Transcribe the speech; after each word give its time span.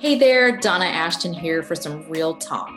Hey 0.00 0.14
there, 0.14 0.56
Donna 0.56 0.86
Ashton 0.86 1.34
here 1.34 1.62
for 1.62 1.74
some 1.74 2.08
real 2.08 2.34
talk. 2.34 2.70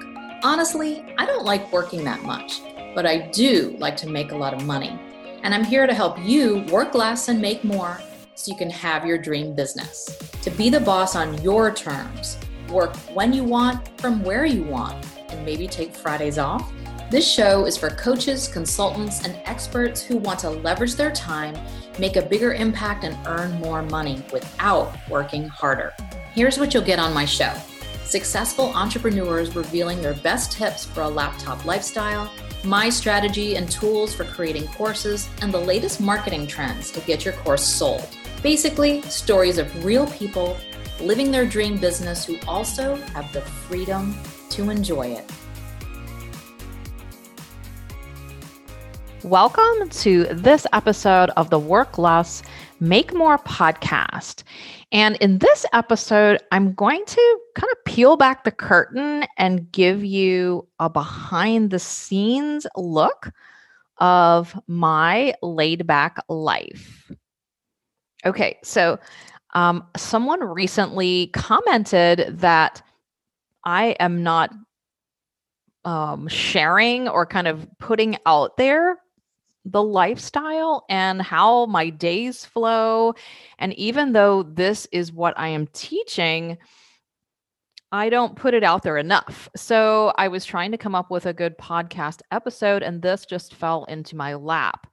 Honestly, 0.44 1.06
I 1.18 1.26
don't 1.26 1.46
like 1.46 1.72
working 1.72 2.04
that 2.04 2.22
much, 2.24 2.60
but 2.94 3.06
I 3.06 3.30
do 3.30 3.78
like 3.80 3.96
to 3.98 4.10
make 4.10 4.34
a 4.34 4.36
lot 4.36 4.54
of 4.54 4.66
money. 4.66 5.00
And 5.42 5.54
I'm 5.56 5.64
here 5.64 5.88
to 5.88 5.94
help 5.94 6.20
you 6.20 6.66
work 6.70 6.94
less 6.96 7.30
and 7.30 7.40
make 7.40 7.64
more 7.64 8.02
so 8.36 8.52
you 8.52 8.58
can 8.58 8.70
have 8.70 9.06
your 9.06 9.18
dream 9.18 9.56
business. 9.56 10.20
To 10.42 10.52
be 10.52 10.70
the 10.70 10.82
boss 10.82 11.16
on 11.16 11.42
your 11.42 11.74
terms, 11.74 12.38
work 12.68 12.94
when 13.14 13.32
you 13.32 13.46
want, 13.46 13.98
from 14.02 14.22
where 14.22 14.44
you 14.44 14.66
want, 14.66 15.06
and 15.30 15.46
maybe 15.46 15.66
take 15.66 15.96
Fridays 15.96 16.38
off. 16.38 16.74
This 17.10 17.26
show 17.26 17.66
is 17.66 17.78
for 17.78 17.90
coaches, 17.92 18.50
consultants, 18.50 19.24
and 19.24 19.40
experts 19.46 20.02
who 20.02 20.18
want 20.18 20.40
to 20.40 20.50
leverage 20.50 20.96
their 20.96 21.14
time, 21.14 21.58
make 21.98 22.18
a 22.18 22.22
bigger 22.22 22.54
impact, 22.54 23.06
and 23.06 23.16
earn 23.26 23.54
more 23.62 23.82
money 23.82 24.22
without 24.34 24.94
working 25.10 25.48
harder. 25.48 25.94
Here's 26.36 26.58
what 26.58 26.74
you'll 26.74 26.82
get 26.82 26.98
on 26.98 27.14
my 27.14 27.26
show 27.26 27.54
successful 28.06 28.74
entrepreneurs 28.74 29.56
revealing 29.56 30.02
their 30.02 30.16
best 30.16 30.52
tips 30.52 30.84
for 30.84 31.02
a 31.02 31.08
laptop 31.08 31.64
lifestyle, 31.64 32.32
my 32.64 32.90
strategy 32.90 33.56
and 33.56 33.70
tools 33.70 34.16
for 34.16 34.24
creating 34.24 34.66
courses, 34.70 35.30
and 35.44 35.54
the 35.54 35.60
latest 35.60 36.02
marketing 36.02 36.48
trends 36.48 36.90
to 36.90 37.02
get 37.02 37.24
your 37.24 37.36
course 37.36 37.64
sold. 37.64 38.08
Basically, 38.42 39.04
stories 39.04 39.60
of 39.60 39.86
real 39.86 40.08
people 40.08 40.58
living 41.00 41.30
their 41.30 41.46
dream 41.46 41.78
business 41.78 42.26
who 42.26 42.40
also 42.48 42.96
have 43.14 43.32
the 43.32 43.42
freedom 43.42 44.18
to 44.50 44.72
enjoy 44.72 45.10
it. 45.10 45.32
Welcome 49.24 49.88
to 49.90 50.26
this 50.32 50.68
episode 50.74 51.30
of 51.38 51.50
the 51.50 51.60
Work 51.60 51.98
Less, 51.98 52.44
Make 52.80 53.14
More 53.14 53.38
podcast. 53.38 54.44
And 54.94 55.16
in 55.18 55.40
this 55.40 55.66
episode, 55.74 56.40
I'm 56.52 56.74
going 56.74 57.04
to 57.04 57.40
kind 57.56 57.72
of 57.72 57.84
peel 57.84 58.16
back 58.16 58.44
the 58.44 58.52
curtain 58.52 59.26
and 59.38 59.72
give 59.72 60.06
you 60.06 60.68
a 60.80 60.88
behind 60.88 61.72
the 61.72 61.80
scenes 61.80 62.68
look 62.78 63.32
of 63.98 64.60
my 64.68 65.34
laid 65.42 65.88
back 65.88 66.18
life. 66.30 67.12
Okay, 68.24 68.60
so 68.64 69.00
um, 69.56 69.84
someone 69.98 70.44
recently 70.44 71.28
commented 71.34 72.40
that 72.40 72.84
I 73.66 73.96
am 74.00 74.22
not 74.22 74.54
um, 75.86 76.28
sharing 76.28 77.08
or 77.08 77.26
kind 77.26 77.48
of 77.48 77.68
putting 77.80 78.18
out 78.28 78.58
there 78.58 78.98
the 79.66 79.84
lifestyle 79.84 80.86
and 80.90 81.22
how 81.22 81.66
my 81.68 81.90
days 81.90 82.46
flow. 82.46 83.14
And 83.60 83.74
even 83.74 84.14
though 84.14 84.44
this 84.44 84.88
is 84.92 85.12
what 85.12 85.38
I 85.38 85.50
am 85.50 85.68
teaching, 85.68 86.58
I 87.92 88.10
don't 88.10 88.36
put 88.36 88.56
it 88.56 88.64
out 88.64 88.82
there 88.82 88.98
enough. 88.98 89.48
So 89.56 90.14
I 90.18 90.28
was 90.28 90.46
trying 90.46 90.72
to 90.72 90.78
come 90.78 90.96
up 90.96 91.12
with 91.12 91.28
a 91.28 91.34
good 91.34 91.58
podcast 91.58 92.22
episode, 92.32 92.82
and 92.82 93.02
this 93.02 93.26
just 93.26 93.54
fell 93.54 93.86
into 93.86 94.16
my 94.16 94.34
lap. 94.34 94.88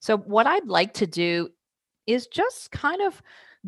So, 0.00 0.16
what 0.16 0.46
I'd 0.46 0.66
like 0.66 0.94
to 0.94 1.06
do 1.06 1.50
is 2.06 2.26
just 2.28 2.70
kind 2.70 3.02
of 3.02 3.20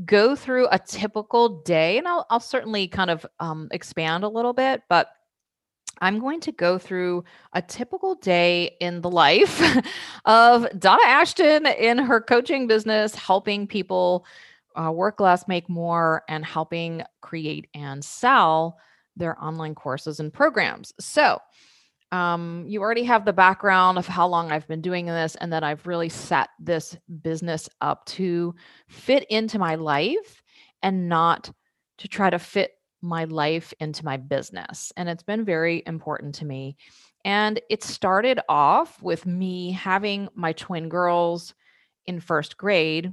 go 0.07 0.35
through 0.35 0.69
a 0.71 0.79
typical 0.79 1.61
day, 1.63 1.99
and 1.99 2.09
I'll, 2.09 2.27
I'll 2.31 2.41
certainly 2.41 2.89
kind 2.89 3.11
of 3.11 3.27
um, 3.41 3.69
expand 3.73 4.25
a 4.25 4.29
little 4.29 4.55
bit, 4.55 4.83
but 4.89 5.09
I'm 6.01 6.19
going 6.19 6.41
to 6.41 6.53
go 6.53 6.79
through 6.79 7.25
a 7.53 7.63
typical 7.63 8.15
day 8.15 8.77
in 8.81 9.01
the 9.01 9.11
life 9.11 9.61
of 10.25 10.67
Donna 10.79 11.03
Ashton 11.05 11.67
in 11.67 11.99
her 11.99 12.21
coaching 12.21 12.67
business, 12.67 13.15
helping 13.15 13.67
people 13.67 14.25
uh, 14.75 14.93
work 14.93 15.21
less, 15.21 15.49
make 15.49 15.69
more, 15.69 16.23
and 16.29 16.45
helping 16.45 17.03
create 17.21 17.69
and 17.75 18.05
sell 18.05 18.79
their 19.17 19.43
online 19.43 19.75
courses 19.75 20.21
and 20.21 20.33
programs. 20.33 20.93
So, 21.01 21.41
um, 22.11 22.65
you 22.67 22.81
already 22.81 23.05
have 23.05 23.27
the 23.27 23.35
background 23.35 23.99
of 23.99 24.07
how 24.07 24.27
long 24.27 24.51
I've 24.51 24.67
been 24.67 24.81
doing 24.81 25.07
this, 25.07 25.35
and 25.35 25.53
that 25.53 25.63
I've 25.63 25.87
really 25.87 26.09
set 26.09 26.49
this 26.59 26.97
business 27.23 27.69
up 27.81 28.07
to 28.07 28.55
fit 28.89 29.27
into 29.29 29.59
my 29.59 29.75
life 29.75 30.43
and 30.83 31.09
not 31.09 31.51
to 31.99 32.09
try 32.09 32.31
to 32.31 32.39
fit 32.39 32.78
my 33.01 33.25
life 33.25 33.73
into 33.81 34.05
my 34.05 34.17
business. 34.17 34.93
And 34.97 35.09
it's 35.09 35.23
been 35.23 35.45
very 35.45 35.83
important 35.87 36.37
to 36.37 36.45
me. 36.45 36.77
And 37.25 37.61
it 37.69 37.83
started 37.83 38.41
off 38.49 39.03
with 39.03 39.27
me 39.27 39.73
having 39.73 40.29
my 40.35 40.53
twin 40.53 40.89
girls 40.89 41.55
in 42.07 42.21
first 42.21 42.57
grade 42.57 43.13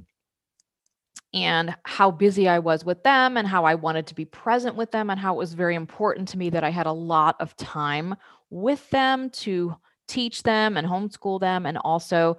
and 1.34 1.76
how 1.84 2.10
busy 2.10 2.48
I 2.48 2.60
was 2.60 2.84
with 2.84 3.02
them 3.02 3.36
and 3.36 3.46
how 3.46 3.64
I 3.64 3.74
wanted 3.74 4.06
to 4.06 4.14
be 4.14 4.24
present 4.24 4.74
with 4.74 4.90
them 4.90 5.10
and 5.10 5.20
how 5.20 5.34
it 5.34 5.38
was 5.38 5.54
very 5.54 5.74
important 5.74 6.28
to 6.28 6.38
me 6.38 6.50
that 6.50 6.64
I 6.64 6.70
had 6.70 6.86
a 6.86 6.92
lot 6.92 7.36
of 7.40 7.54
time 7.56 8.14
with 8.48 8.88
them 8.90 9.28
to 9.30 9.76
teach 10.08 10.42
them 10.44 10.76
and 10.76 10.86
homeschool 10.86 11.40
them 11.40 11.66
and 11.66 11.78
also 11.78 12.38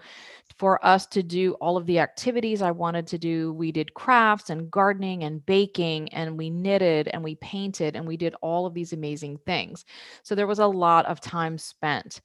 for 0.58 0.84
us 0.84 1.06
to 1.06 1.22
do 1.22 1.54
all 1.54 1.78
of 1.78 1.86
the 1.86 2.00
activities 2.00 2.62
I 2.62 2.72
wanted 2.72 3.06
to 3.08 3.18
do. 3.18 3.54
We 3.54 3.72
did 3.72 3.94
crafts 3.94 4.50
and 4.50 4.72
gardening 4.72 5.24
and 5.24 5.46
baking, 5.46 6.10
and 6.14 6.38
we 6.38 6.50
knitted 6.50 7.08
and 7.10 7.24
we 7.24 7.36
painted 7.36 7.96
and 7.96 8.08
we 8.08 8.18
did 8.18 8.36
all 8.42 8.66
of 8.66 8.74
these 8.74 8.94
amazing 8.94 9.38
things. 9.46 9.86
So 10.24 10.34
there 10.34 10.48
was 10.48 10.60
a 10.60 10.68
lot 10.68 11.06
of 11.06 11.22
time 11.22 11.58
spent 11.58 12.22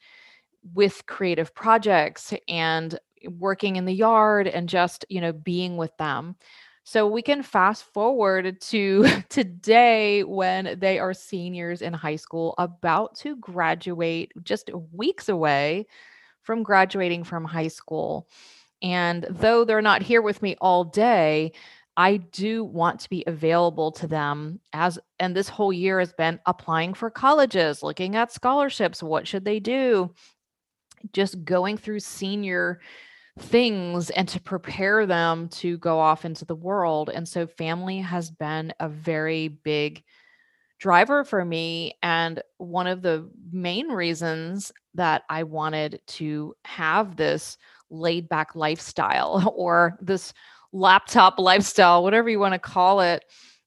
with 0.75 1.04
creative 1.06 1.54
projects 1.54 2.32
and 2.48 2.98
working 3.38 3.76
in 3.76 3.84
the 3.84 3.92
yard 3.92 4.48
and 4.48 4.69
just, 4.69 5.04
you 5.09 5.21
know, 5.21 5.32
being 5.32 5.76
with 5.76 5.94
them. 5.98 6.37
So 6.84 7.06
we 7.06 7.22
can 7.22 7.42
fast 7.42 7.84
forward 7.84 8.60
to 8.60 9.22
today 9.28 10.25
when 10.25 10.78
they 10.81 10.98
are 10.98 11.15
seniors 11.15 11.82
in 11.82 11.92
high 11.92 12.16
school, 12.16 12.54
about 12.59 13.16
to 13.19 13.37
graduate, 13.37 14.32
just 14.42 14.71
weeks 14.92 15.28
away 15.28 15.87
from 16.42 16.62
graduating 16.62 17.25
from 17.25 17.44
high 17.44 17.69
school. 17.69 18.28
And 18.82 19.26
though 19.30 19.64
they're 19.64 19.82
not 19.82 20.03
here 20.03 20.22
with 20.22 20.42
me 20.42 20.56
all 20.60 20.84
day, 20.84 21.53
I 21.97 22.16
do 22.16 22.64
want 22.64 23.00
to 23.00 23.10
be 23.10 23.22
available 23.26 23.92
to 23.92 24.06
them 24.06 24.60
as 24.72 24.98
and 25.19 25.36
this 25.36 25.48
whole 25.48 25.72
year 25.72 26.00
has 26.00 26.12
been 26.12 26.41
applying 26.47 26.94
for 26.94 27.10
colleges, 27.10 27.82
looking 27.82 28.16
at 28.16 28.32
scholarships, 28.32 29.03
what 29.03 29.28
should 29.28 29.44
they 29.44 29.60
do? 29.60 30.14
Just 31.12 31.44
going 31.44 31.76
through 31.76 32.00
senior 32.00 32.80
things 33.38 34.10
and 34.10 34.28
to 34.28 34.41
prepare 34.41 35.06
them 35.06 35.48
to 35.48 35.78
go 35.78 35.98
off 35.98 36.24
into 36.24 36.44
the 36.44 36.54
world. 36.54 37.10
And 37.10 37.28
so 37.28 37.47
family 37.47 37.98
has 37.98 38.30
been 38.30 38.72
a 38.80 38.88
very 38.88 39.48
big 39.48 40.03
driver 40.78 41.24
for 41.24 41.44
me 41.44 41.97
and 42.03 42.42
one 42.59 42.86
of 42.86 43.03
the 43.03 43.30
main 43.53 43.88
reasons 43.88 44.72
that 44.94 45.22
I 45.28 45.42
wanted 45.42 46.00
to 46.06 46.54
have 46.64 47.16
this 47.16 47.56
laid 47.91 48.28
back 48.28 48.54
lifestyle 48.54 49.53
or 49.56 49.98
this 50.00 50.32
laptop 50.72 51.38
lifestyle, 51.38 52.03
whatever 52.03 52.30
you 52.30 52.38
want 52.38 52.54
to 52.54 52.58
call 52.58 53.00
it, 53.00 53.25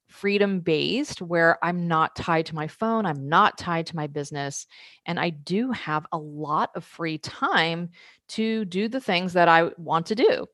freedom 0.07 0.61
based, 0.61 1.21
where 1.21 1.63
I'm 1.63 1.87
not 1.87 2.15
tied 2.15 2.45
to 2.47 2.55
my 2.55 2.67
phone, 2.67 3.05
I'm 3.05 3.27
not 3.27 3.57
tied 3.57 3.85
to 3.87 3.95
my 3.95 4.07
business, 4.07 4.65
and 5.05 5.19
I 5.19 5.29
do 5.29 5.71
have 5.71 6.05
a 6.11 6.17
lot 6.17 6.71
of 6.75 6.83
free 6.85 7.17
time 7.17 7.89
to 8.29 8.65
do 8.65 8.87
the 8.87 9.01
things 9.01 9.33
that 9.33 9.47
I 9.47 9.71
want 9.77 10.05
to 10.07 10.15
do. 10.15 10.47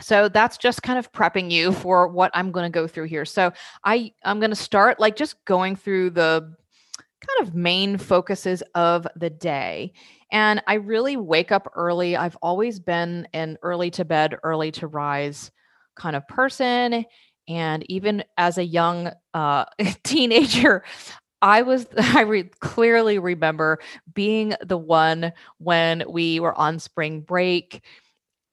So 0.00 0.28
that's 0.28 0.56
just 0.56 0.82
kind 0.82 0.98
of 0.98 1.12
prepping 1.12 1.50
you 1.50 1.72
for 1.72 2.08
what 2.08 2.30
I'm 2.32 2.52
going 2.52 2.64
to 2.64 2.74
go 2.74 2.86
through 2.86 3.06
here. 3.06 3.24
So 3.24 3.52
I 3.84 4.12
I'm 4.24 4.38
going 4.38 4.50
to 4.50 4.56
start 4.56 5.00
like 5.00 5.16
just 5.16 5.44
going 5.44 5.76
through 5.76 6.10
the 6.10 6.54
kind 7.26 7.48
of 7.48 7.54
main 7.54 7.98
focuses 7.98 8.62
of 8.74 9.06
the 9.16 9.30
day. 9.30 9.92
And 10.30 10.62
I 10.66 10.74
really 10.74 11.16
wake 11.16 11.52
up 11.52 11.70
early. 11.74 12.16
I've 12.16 12.36
always 12.42 12.78
been 12.78 13.26
an 13.32 13.58
early 13.62 13.90
to 13.92 14.04
bed, 14.04 14.36
early 14.42 14.70
to 14.72 14.86
rise 14.86 15.50
kind 15.96 16.14
of 16.14 16.26
person. 16.28 17.04
And 17.48 17.90
even 17.90 18.24
as 18.36 18.58
a 18.58 18.64
young 18.64 19.10
uh, 19.34 19.64
teenager, 20.04 20.84
I 21.40 21.62
was, 21.62 21.86
I 21.96 22.22
re- 22.22 22.50
clearly 22.60 23.18
remember 23.18 23.78
being 24.12 24.54
the 24.64 24.78
one 24.78 25.32
when 25.58 26.04
we 26.08 26.40
were 26.40 26.56
on 26.56 26.78
spring 26.78 27.20
break 27.22 27.82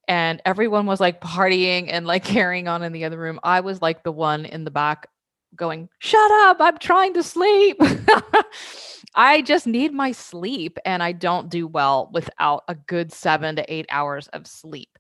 and 0.08 0.42
everyone 0.46 0.86
was 0.86 1.00
like 1.00 1.22
partying 1.22 1.88
and 1.90 2.06
like 2.06 2.24
carrying 2.24 2.68
on 2.68 2.84
in 2.84 2.94
the 2.94 3.06
other 3.06 3.18
room. 3.18 3.40
I 3.44 3.62
was 3.62 3.82
like 3.82 4.04
the 4.04 4.12
one 4.12 4.46
in 4.46 4.64
the 4.64 4.72
back 4.72 5.08
going, 5.56 5.90
Shut 6.00 6.32
up, 6.32 6.58
I'm 6.60 6.78
trying 6.78 7.14
to 7.14 7.24
sleep. 7.24 7.80
I 9.16 9.42
just 9.42 9.66
need 9.66 9.94
my 9.94 10.12
sleep 10.12 10.78
and 10.86 11.02
I 11.02 11.14
don't 11.14 11.50
do 11.50 11.68
well 11.68 12.10
without 12.14 12.64
a 12.68 12.76
good 12.76 13.14
seven 13.14 13.56
to 13.56 13.74
eight 13.74 13.86
hours 13.90 14.28
of 14.30 14.46
sleep. 14.46 14.98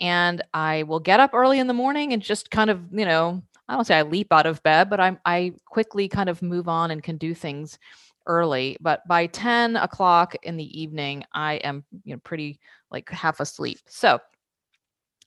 And 0.00 0.42
I 0.54 0.84
will 0.84 1.00
get 1.00 1.20
up 1.20 1.34
early 1.34 1.58
in 1.58 1.66
the 1.66 1.74
morning 1.74 2.12
and 2.12 2.22
just 2.22 2.50
kind 2.50 2.70
of, 2.70 2.80
you 2.92 3.04
know, 3.04 3.42
I 3.68 3.74
don't 3.74 3.86
say 3.86 3.98
I 3.98 4.02
leap 4.02 4.32
out 4.32 4.46
of 4.46 4.62
bed, 4.62 4.90
but 4.90 5.00
I'm 5.00 5.18
I 5.24 5.52
quickly 5.66 6.08
kind 6.08 6.28
of 6.28 6.42
move 6.42 6.68
on 6.68 6.90
and 6.90 7.02
can 7.02 7.18
do 7.18 7.34
things 7.34 7.78
early. 8.26 8.76
But 8.80 9.06
by 9.06 9.26
10 9.26 9.76
o'clock 9.76 10.34
in 10.42 10.56
the 10.56 10.80
evening, 10.80 11.24
I 11.32 11.54
am, 11.56 11.84
you 12.04 12.14
know, 12.14 12.20
pretty 12.24 12.58
like 12.90 13.08
half 13.10 13.40
asleep. 13.40 13.78
So 13.86 14.18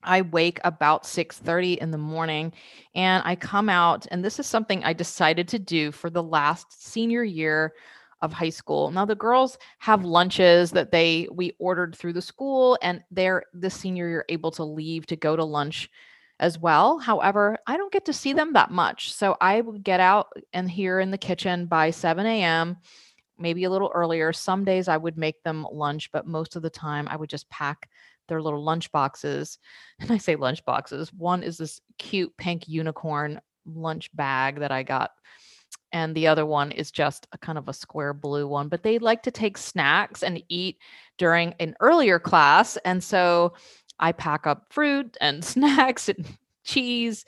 I 0.05 0.21
wake 0.21 0.59
about 0.63 1.03
6:30 1.03 1.77
in 1.77 1.91
the 1.91 1.97
morning 1.97 2.53
and 2.93 3.23
I 3.25 3.35
come 3.35 3.69
out 3.69 4.05
and 4.11 4.23
this 4.23 4.39
is 4.39 4.47
something 4.47 4.83
I 4.83 4.93
decided 4.93 5.47
to 5.49 5.59
do 5.59 5.91
for 5.91 6.09
the 6.09 6.23
last 6.23 6.83
senior 6.85 7.23
year 7.23 7.73
of 8.21 8.33
high 8.33 8.49
school. 8.49 8.91
Now 8.91 9.05
the 9.05 9.15
girls 9.15 9.57
have 9.79 10.05
lunches 10.05 10.71
that 10.71 10.91
they 10.91 11.27
we 11.31 11.55
ordered 11.59 11.95
through 11.95 12.13
the 12.13 12.21
school 12.21 12.77
and 12.81 13.03
they're 13.11 13.43
the 13.53 13.69
senior 13.69 14.07
year 14.07 14.25
able 14.29 14.51
to 14.51 14.63
leave 14.63 15.05
to 15.07 15.15
go 15.15 15.35
to 15.35 15.43
lunch 15.43 15.89
as 16.39 16.59
well. 16.59 16.99
However, 16.99 17.57
I 17.65 17.77
don't 17.77 17.93
get 17.93 18.05
to 18.05 18.13
see 18.13 18.33
them 18.33 18.53
that 18.53 18.71
much. 18.71 19.13
So 19.13 19.37
I 19.39 19.61
would 19.61 19.83
get 19.83 19.99
out 19.99 20.27
and 20.53 20.69
here 20.69 20.99
in 20.99 21.11
the 21.11 21.17
kitchen 21.17 21.65
by 21.65 21.91
7 21.91 22.25
a.m., 22.25 22.77
maybe 23.37 23.63
a 23.63 23.69
little 23.69 23.91
earlier. 23.93 24.33
Some 24.33 24.65
days 24.65 24.87
I 24.87 24.97
would 24.97 25.17
make 25.17 25.43
them 25.43 25.67
lunch, 25.71 26.11
but 26.11 26.27
most 26.27 26.55
of 26.55 26.61
the 26.61 26.69
time 26.69 27.07
I 27.09 27.15
would 27.15 27.29
just 27.29 27.49
pack 27.49 27.89
their 28.27 28.41
little 28.41 28.63
lunch 28.63 28.91
boxes. 28.91 29.57
And 29.99 30.11
I 30.11 30.17
say 30.17 30.35
lunch 30.35 30.63
boxes. 30.65 31.13
One 31.13 31.41
is 31.41 31.57
this 31.57 31.79
cute 31.97 32.35
pink 32.37 32.67
unicorn 32.67 33.39
lunch 33.65 34.09
bag 34.13 34.59
that 34.59 34.71
I 34.71 34.83
got. 34.83 35.11
And 35.93 36.13
the 36.13 36.27
other 36.27 36.45
one 36.45 36.71
is 36.71 36.91
just 36.91 37.27
a 37.31 37.37
kind 37.37 37.57
of 37.57 37.69
a 37.69 37.73
square 37.73 38.13
blue 38.13 38.47
one. 38.47 38.67
But 38.67 38.83
they 38.83 38.99
like 38.99 39.23
to 39.23 39.31
take 39.31 39.57
snacks 39.57 40.23
and 40.23 40.43
eat 40.49 40.77
during 41.17 41.55
an 41.59 41.75
earlier 41.79 42.19
class. 42.19 42.77
And 42.83 43.01
so 43.01 43.53
I 43.99 44.11
pack 44.11 44.45
up 44.45 44.65
fruit 44.69 45.17
and 45.21 45.43
snacks 45.45 46.09
and 46.09 46.27
cheese 46.65 47.23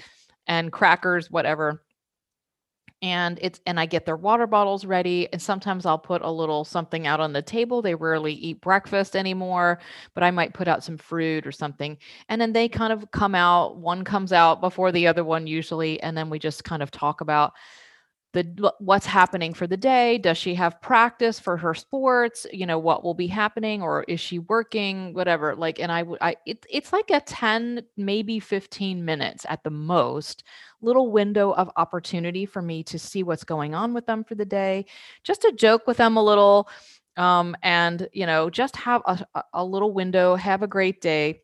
and 0.47 0.71
crackers, 0.71 1.31
whatever. 1.31 1.83
And 3.01 3.37
it's 3.41 3.61
and 3.67 3.79
I 3.79 3.85
get 3.85 4.05
their 4.05 4.15
water 4.17 4.47
bottles 4.47 4.83
ready. 4.85 5.31
And 5.31 5.41
sometimes 5.41 5.85
I'll 5.85 5.99
put 5.99 6.23
a 6.23 6.31
little 6.31 6.65
something 6.65 7.05
out 7.05 7.19
on 7.19 7.31
the 7.31 7.41
table. 7.43 7.81
They 7.81 7.93
rarely 7.93 8.33
eat 8.33 8.59
breakfast 8.61 9.15
anymore, 9.15 9.79
but 10.15 10.23
I 10.23 10.31
might 10.31 10.53
put 10.53 10.67
out 10.67 10.83
some 10.83 10.97
fruit 10.97 11.45
or 11.45 11.51
something. 11.51 11.97
And 12.29 12.41
then 12.41 12.53
they 12.53 12.67
kind 12.67 12.91
of 12.91 13.11
come 13.11 13.35
out. 13.35 13.77
One 13.77 14.03
comes 14.03 14.33
out 14.33 14.61
before 14.61 14.91
the 14.91 15.05
other 15.07 15.23
one 15.23 15.45
usually. 15.45 16.01
And 16.01 16.17
then 16.17 16.29
we 16.29 16.39
just 16.39 16.63
kind 16.63 16.81
of 16.81 16.89
talk 16.89 17.21
about 17.21 17.53
the 18.43 18.73
what's 18.79 19.05
happening 19.05 19.53
for 19.53 19.67
the 19.67 19.77
day? 19.77 20.17
Does 20.17 20.37
she 20.37 20.55
have 20.55 20.81
practice 20.81 21.39
for 21.39 21.57
her 21.57 21.73
sports? 21.73 22.45
You 22.53 22.65
know 22.65 22.79
what 22.79 23.03
will 23.03 23.13
be 23.13 23.27
happening 23.27 23.81
or 23.81 24.03
is 24.03 24.19
she 24.19 24.39
working? 24.39 25.13
Whatever 25.13 25.55
like 25.55 25.79
and 25.79 25.91
i 25.91 26.03
would 26.03 26.19
i 26.21 26.35
it, 26.45 26.65
it's 26.69 26.93
like 26.93 27.09
a 27.09 27.19
10 27.21 27.83
maybe 27.97 28.39
15 28.39 29.03
minutes 29.03 29.45
at 29.49 29.63
the 29.63 29.69
most 29.69 30.43
little 30.81 31.11
window 31.11 31.51
of 31.53 31.69
opportunity 31.75 32.45
for 32.45 32.61
me 32.61 32.83
to 32.83 32.99
see 32.99 33.23
what's 33.23 33.43
going 33.43 33.73
on 33.73 33.93
with 33.93 34.05
them 34.05 34.23
for 34.23 34.35
the 34.35 34.45
day 34.45 34.85
just 35.23 35.41
to 35.41 35.51
joke 35.53 35.87
with 35.87 35.97
them 35.97 36.17
a 36.17 36.23
little 36.23 36.69
um, 37.17 37.55
and 37.63 38.07
you 38.13 38.25
know 38.25 38.49
just 38.49 38.75
have 38.75 39.01
a, 39.05 39.43
a 39.53 39.65
little 39.65 39.91
window 39.91 40.35
have 40.35 40.61
a 40.61 40.67
great 40.67 41.01
day 41.01 41.41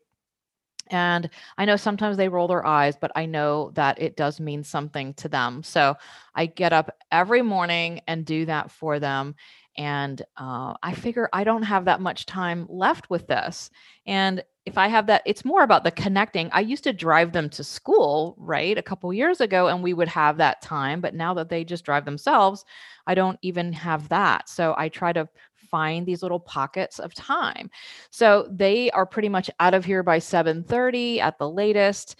and 0.88 1.28
I 1.58 1.64
know 1.64 1.76
sometimes 1.76 2.16
they 2.16 2.28
roll 2.28 2.48
their 2.48 2.66
eyes, 2.66 2.96
but 3.00 3.12
I 3.14 3.26
know 3.26 3.70
that 3.74 4.00
it 4.00 4.16
does 4.16 4.40
mean 4.40 4.64
something 4.64 5.14
to 5.14 5.28
them. 5.28 5.62
So 5.62 5.96
I 6.34 6.46
get 6.46 6.72
up 6.72 6.96
every 7.10 7.42
morning 7.42 8.00
and 8.06 8.24
do 8.24 8.46
that 8.46 8.70
for 8.70 8.98
them. 8.98 9.34
And 9.76 10.22
uh, 10.36 10.74
I 10.82 10.94
figure 10.94 11.28
I 11.32 11.42
don't 11.42 11.62
have 11.64 11.86
that 11.86 12.00
much 12.00 12.26
time 12.26 12.66
left 12.68 13.10
with 13.10 13.26
this. 13.26 13.70
And 14.06 14.44
if 14.66 14.78
I 14.78 14.88
have 14.88 15.06
that, 15.08 15.22
it's 15.26 15.44
more 15.44 15.62
about 15.62 15.84
the 15.84 15.90
connecting. 15.90 16.48
I 16.52 16.60
used 16.60 16.84
to 16.84 16.92
drive 16.92 17.32
them 17.32 17.50
to 17.50 17.64
school, 17.64 18.34
right, 18.38 18.78
a 18.78 18.82
couple 18.82 19.12
years 19.12 19.40
ago, 19.40 19.68
and 19.68 19.82
we 19.82 19.92
would 19.92 20.08
have 20.08 20.38
that 20.38 20.62
time. 20.62 21.00
But 21.00 21.14
now 21.14 21.34
that 21.34 21.48
they 21.48 21.64
just 21.64 21.84
drive 21.84 22.04
themselves, 22.04 22.64
I 23.06 23.14
don't 23.14 23.38
even 23.42 23.72
have 23.72 24.08
that. 24.08 24.48
So 24.48 24.74
I 24.78 24.88
try 24.88 25.12
to 25.12 25.28
find 25.74 26.06
these 26.06 26.22
little 26.22 26.38
pockets 26.38 27.00
of 27.00 27.12
time. 27.14 27.68
So 28.10 28.46
they 28.48 28.92
are 28.92 29.04
pretty 29.04 29.28
much 29.28 29.50
out 29.58 29.74
of 29.74 29.84
here 29.84 30.04
by 30.04 30.20
7:30 30.20 31.18
at 31.18 31.36
the 31.36 31.50
latest. 31.50 32.14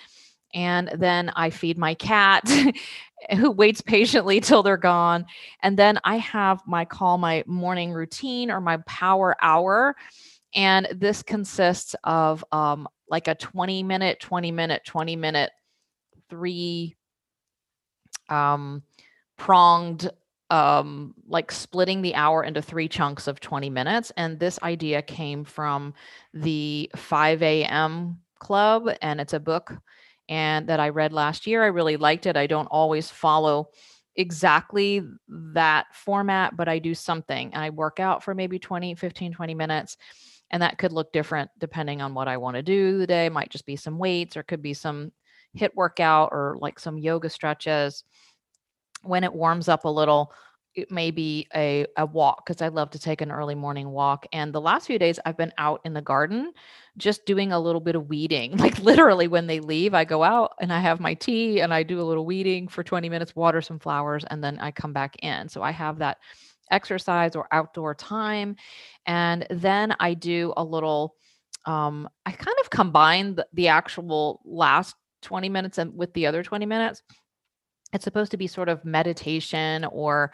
And 0.55 0.91
then 0.97 1.31
I 1.37 1.51
feed 1.51 1.79
my 1.79 1.95
cat 1.95 2.43
who 3.39 3.53
waits 3.53 3.81
patiently 3.81 4.41
till 4.41 4.65
they're 4.65 4.77
gone. 4.77 5.25
And 5.63 5.79
then 5.79 6.01
I 6.03 6.17
have 6.17 6.63
my 6.67 6.85
call 6.85 7.17
my 7.17 7.45
morning 7.47 7.93
routine 7.93 8.51
or 8.51 8.61
my 8.61 8.79
power 8.89 9.37
hour. 9.41 9.95
And 10.57 10.89
this 10.93 11.23
consists 11.23 11.95
of 12.03 12.45
um, 12.51 12.89
like 13.09 13.29
a 13.29 13.37
20 13.37 13.85
minute, 13.85 14.19
20 14.19 14.51
minute, 14.51 14.83
20 14.85 15.15
minute, 15.15 15.53
three 16.29 16.97
um, 18.29 18.83
pronged 19.37 20.11
um, 20.51 21.15
like 21.27 21.51
splitting 21.51 22.03
the 22.03 22.15
hour 22.15 22.45
into 22.45 22.63
three 22.63 22.89
chunks 22.89 23.27
of 23.27 23.41
20 23.41 23.71
minutes. 23.71 24.13
And 24.17 24.39
this 24.39 24.59
idea 24.63 25.03
came 25.03 25.45
from 25.45 25.95
the 26.33 26.91
5 26.97 27.43
a.m. 27.43 28.21
club, 28.39 28.89
and 29.01 29.21
it's 29.21 29.33
a 29.33 29.41
book 29.41 29.75
and 30.29 30.69
that 30.69 30.81
I 30.81 30.89
read 30.89 31.13
last 31.13 31.47
year. 31.47 31.63
I 31.63 31.69
really 31.69 31.97
liked 31.97 32.27
it. 32.27 32.37
I 32.37 32.47
don't 32.47 32.67
always 32.67 33.11
follow 33.11 33.69
exactly 34.17 35.03
that 35.29 35.87
format, 35.93 36.57
but 36.57 36.69
I 36.69 36.79
do 36.79 36.95
something. 36.95 37.55
I 37.55 37.71
work 37.71 38.01
out 38.01 38.23
for 38.23 38.35
maybe 38.35 38.59
20, 38.59 38.95
15, 38.95 39.33
20 39.33 39.55
minutes. 39.55 39.97
And 40.51 40.63
that 40.63 40.79
could 40.79 40.93
look 40.93 41.13
different 41.13 41.51
depending 41.59 42.01
on 42.01 42.15
what 42.15 42.29
I 42.29 42.37
want 42.37 42.57
to 42.57 42.63
do 42.63 42.99
the 42.99 43.07
day. 43.07 43.27
It 43.27 43.33
might 43.33 43.51
just 43.51 43.67
be 43.67 43.77
some 43.77 43.99
weights 43.99 44.37
or 44.37 44.43
could 44.43 44.63
be 44.63 44.75
some 44.75 45.11
HIIT 45.59 45.71
workout 45.75 46.29
or 46.33 46.57
like 46.61 46.79
some 46.79 46.99
yoga 46.99 47.29
stretches 47.29 48.05
when 49.05 49.25
it 49.25 49.33
warms 49.33 49.69
up 49.69 49.85
a 49.85 49.89
little, 49.89 50.33
it 50.75 50.91
may 50.91 51.11
be 51.11 51.47
a, 51.55 51.87
a 51.97 52.05
walk 52.05 52.45
because 52.45 52.61
I 52.61 52.69
love 52.69 52.91
to 52.91 52.99
take 52.99 53.21
an 53.21 53.31
early 53.31 53.55
morning 53.55 53.91
walk. 53.91 54.27
And 54.33 54.53
the 54.53 54.61
last 54.61 54.87
few 54.87 54.99
days, 54.99 55.21
I've 55.25 55.37
been 55.37 55.53
out 55.57 55.81
in 55.85 55.95
the 55.95 56.03
garden 56.03 56.53
just 56.97 57.27
doing 57.27 57.53
a 57.53 57.61
little 57.61 57.81
bit 57.81 57.95
of 57.95 58.09
weeding. 58.09 58.57
Like 58.65 58.79
literally, 58.79 59.29
when 59.29 59.47
they 59.47 59.61
leave, 59.61 59.95
I 59.95 60.05
go 60.05 60.25
out 60.25 60.55
and 60.61 60.73
I 60.73 60.81
have 60.81 60.99
my 60.99 61.15
tea 61.15 61.61
and 61.61 61.73
I 61.73 61.83
do 61.83 62.01
a 62.01 62.03
little 62.03 62.25
weeding 62.25 62.67
for 62.67 62.83
20 62.83 63.09
minutes, 63.09 63.37
water 63.37 63.61
some 63.61 63.79
flowers, 63.79 64.25
and 64.31 64.43
then 64.43 64.59
I 64.59 64.71
come 64.71 64.93
back 64.93 65.17
in. 65.23 65.49
So 65.49 65.63
I 65.63 65.71
have 65.71 65.99
that 65.99 66.19
exercise 66.71 67.37
or 67.37 67.47
outdoor 67.53 67.95
time. 67.95 68.57
And 69.07 69.47
then 69.51 69.95
I 70.01 70.15
do 70.15 70.55
a 70.57 70.65
little, 70.65 71.15
um, 71.67 72.09
I 72.25 72.33
kind 72.33 72.57
of 72.63 72.71
combine 72.71 73.35
the, 73.35 73.47
the 73.53 73.69
actual 73.69 74.41
last 74.45 74.97
20 75.23 75.51
minutes 75.51 75.79
and 75.79 75.95
with 75.95 76.13
the 76.15 76.27
other 76.27 76.43
20 76.43 76.67
minutes 76.67 77.03
it's 77.95 78.05
supposed 78.05 78.33
to 78.33 78.37
be 78.37 78.47
sort 78.47 78.69
of 78.69 78.85
meditation 78.85 79.85
or 79.87 80.33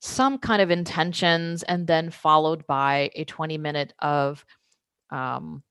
some 0.00 0.38
kind 0.38 0.62
of 0.62 0.70
intentions 0.70 1.62
and 1.64 1.86
then 1.86 2.10
followed 2.10 2.66
by 2.66 3.10
a 3.14 3.24
20 3.24 3.58
minute 3.58 3.92
of 3.98 4.44
um, 5.10 5.62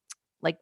like 0.41 0.57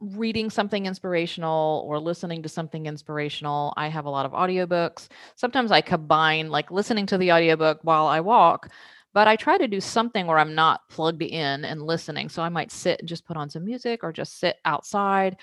reading 0.00 0.48
something 0.48 0.86
inspirational 0.86 1.84
or 1.86 1.98
listening 1.98 2.42
to 2.42 2.48
something 2.48 2.86
inspirational. 2.86 3.74
I 3.76 3.88
have 3.88 4.06
a 4.06 4.10
lot 4.10 4.26
of 4.26 4.32
audiobooks. 4.32 5.08
Sometimes 5.36 5.70
i 5.70 5.80
combine 5.80 6.50
like 6.50 6.70
listening 6.70 7.06
to 7.06 7.18
the 7.18 7.32
audiobook 7.32 7.80
while 7.82 8.06
i 8.06 8.20
walk 8.20 8.70
but 9.14 9.28
i 9.28 9.36
try 9.36 9.58
to 9.58 9.68
do 9.68 9.80
something 9.80 10.26
where 10.26 10.38
i'm 10.38 10.54
not 10.54 10.80
plugged 10.88 11.22
in 11.22 11.64
and 11.64 11.82
listening. 11.82 12.28
So 12.28 12.42
i 12.42 12.48
might 12.48 12.72
sit 12.72 13.00
and 13.00 13.08
just 13.08 13.26
put 13.26 13.36
on 13.36 13.50
some 13.50 13.64
music 13.64 14.00
or 14.02 14.12
just 14.12 14.38
sit 14.38 14.56
outside 14.64 15.36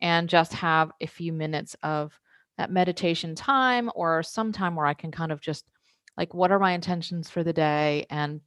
and 0.00 0.28
just 0.28 0.52
have 0.52 0.90
a 1.00 1.06
few 1.06 1.32
minutes 1.32 1.74
of 1.82 2.18
that 2.58 2.70
meditation 2.70 3.34
time 3.34 3.90
or 3.94 4.22
some 4.22 4.52
time 4.52 4.74
where 4.74 4.86
I 4.86 4.94
can 4.94 5.10
kind 5.10 5.32
of 5.32 5.40
just 5.40 5.66
like, 6.16 6.34
what 6.34 6.50
are 6.50 6.58
my 6.58 6.72
intentions 6.72 7.28
for 7.28 7.44
the 7.44 7.52
day? 7.52 8.06
And 8.10 8.40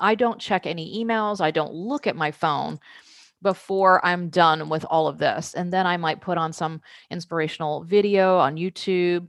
I 0.00 0.14
don't 0.14 0.40
check 0.40 0.66
any 0.66 1.04
emails, 1.04 1.40
I 1.40 1.50
don't 1.50 1.74
look 1.74 2.06
at 2.06 2.16
my 2.16 2.30
phone 2.30 2.78
before 3.42 4.04
I'm 4.04 4.28
done 4.28 4.68
with 4.68 4.84
all 4.88 5.08
of 5.08 5.18
this. 5.18 5.54
And 5.54 5.72
then 5.72 5.86
I 5.86 5.96
might 5.96 6.20
put 6.20 6.38
on 6.38 6.52
some 6.52 6.80
inspirational 7.10 7.82
video 7.82 8.38
on 8.38 8.56
YouTube 8.56 9.28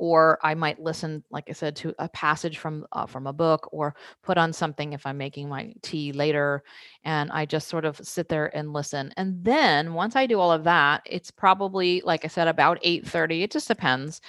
or 0.00 0.38
I 0.42 0.54
might 0.54 0.80
listen, 0.80 1.22
like 1.30 1.50
I 1.50 1.52
said, 1.52 1.76
to 1.76 1.94
a 1.98 2.08
passage 2.08 2.56
from 2.56 2.86
uh, 2.92 3.04
from 3.04 3.26
a 3.26 3.34
book, 3.34 3.68
or 3.70 3.94
put 4.22 4.38
on 4.38 4.50
something 4.50 4.94
if 4.94 5.04
I'm 5.04 5.18
making 5.18 5.50
my 5.50 5.74
tea 5.82 6.12
later, 6.12 6.62
and 7.04 7.30
I 7.30 7.44
just 7.44 7.68
sort 7.68 7.84
of 7.84 7.98
sit 7.98 8.26
there 8.30 8.56
and 8.56 8.72
listen. 8.72 9.12
And 9.18 9.44
then 9.44 9.92
once 9.92 10.16
I 10.16 10.24
do 10.24 10.40
all 10.40 10.50
of 10.52 10.64
that, 10.64 11.02
it's 11.04 11.30
probably 11.30 12.00
like 12.02 12.24
I 12.24 12.28
said 12.28 12.48
about 12.48 12.78
8:30. 12.82 13.42
It 13.42 13.50
just 13.50 13.68
depends. 13.68 14.22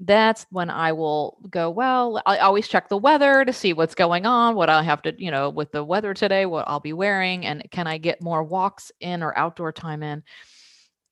That's 0.00 0.46
when 0.50 0.70
I 0.70 0.92
will 0.92 1.36
go. 1.50 1.68
Well, 1.68 2.22
I 2.24 2.38
always 2.38 2.66
check 2.66 2.88
the 2.88 2.96
weather 2.96 3.44
to 3.44 3.52
see 3.52 3.74
what's 3.74 3.94
going 3.94 4.24
on, 4.24 4.54
what 4.54 4.70
I 4.70 4.82
have 4.82 5.02
to, 5.02 5.14
you 5.22 5.30
know, 5.30 5.50
with 5.50 5.70
the 5.70 5.84
weather 5.84 6.14
today, 6.14 6.46
what 6.46 6.66
I'll 6.66 6.80
be 6.80 6.94
wearing, 6.94 7.44
and 7.44 7.62
can 7.70 7.86
I 7.86 7.98
get 7.98 8.22
more 8.22 8.42
walks 8.42 8.90
in 9.00 9.22
or 9.22 9.36
outdoor 9.38 9.72
time 9.72 10.02
in. 10.02 10.22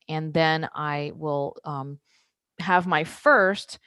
And 0.09 0.33
then 0.33 0.71
I 0.75 1.13
will 1.15 1.59
um, 1.65 1.99
have 2.61 2.87
my 2.87 3.05
first 3.05 3.79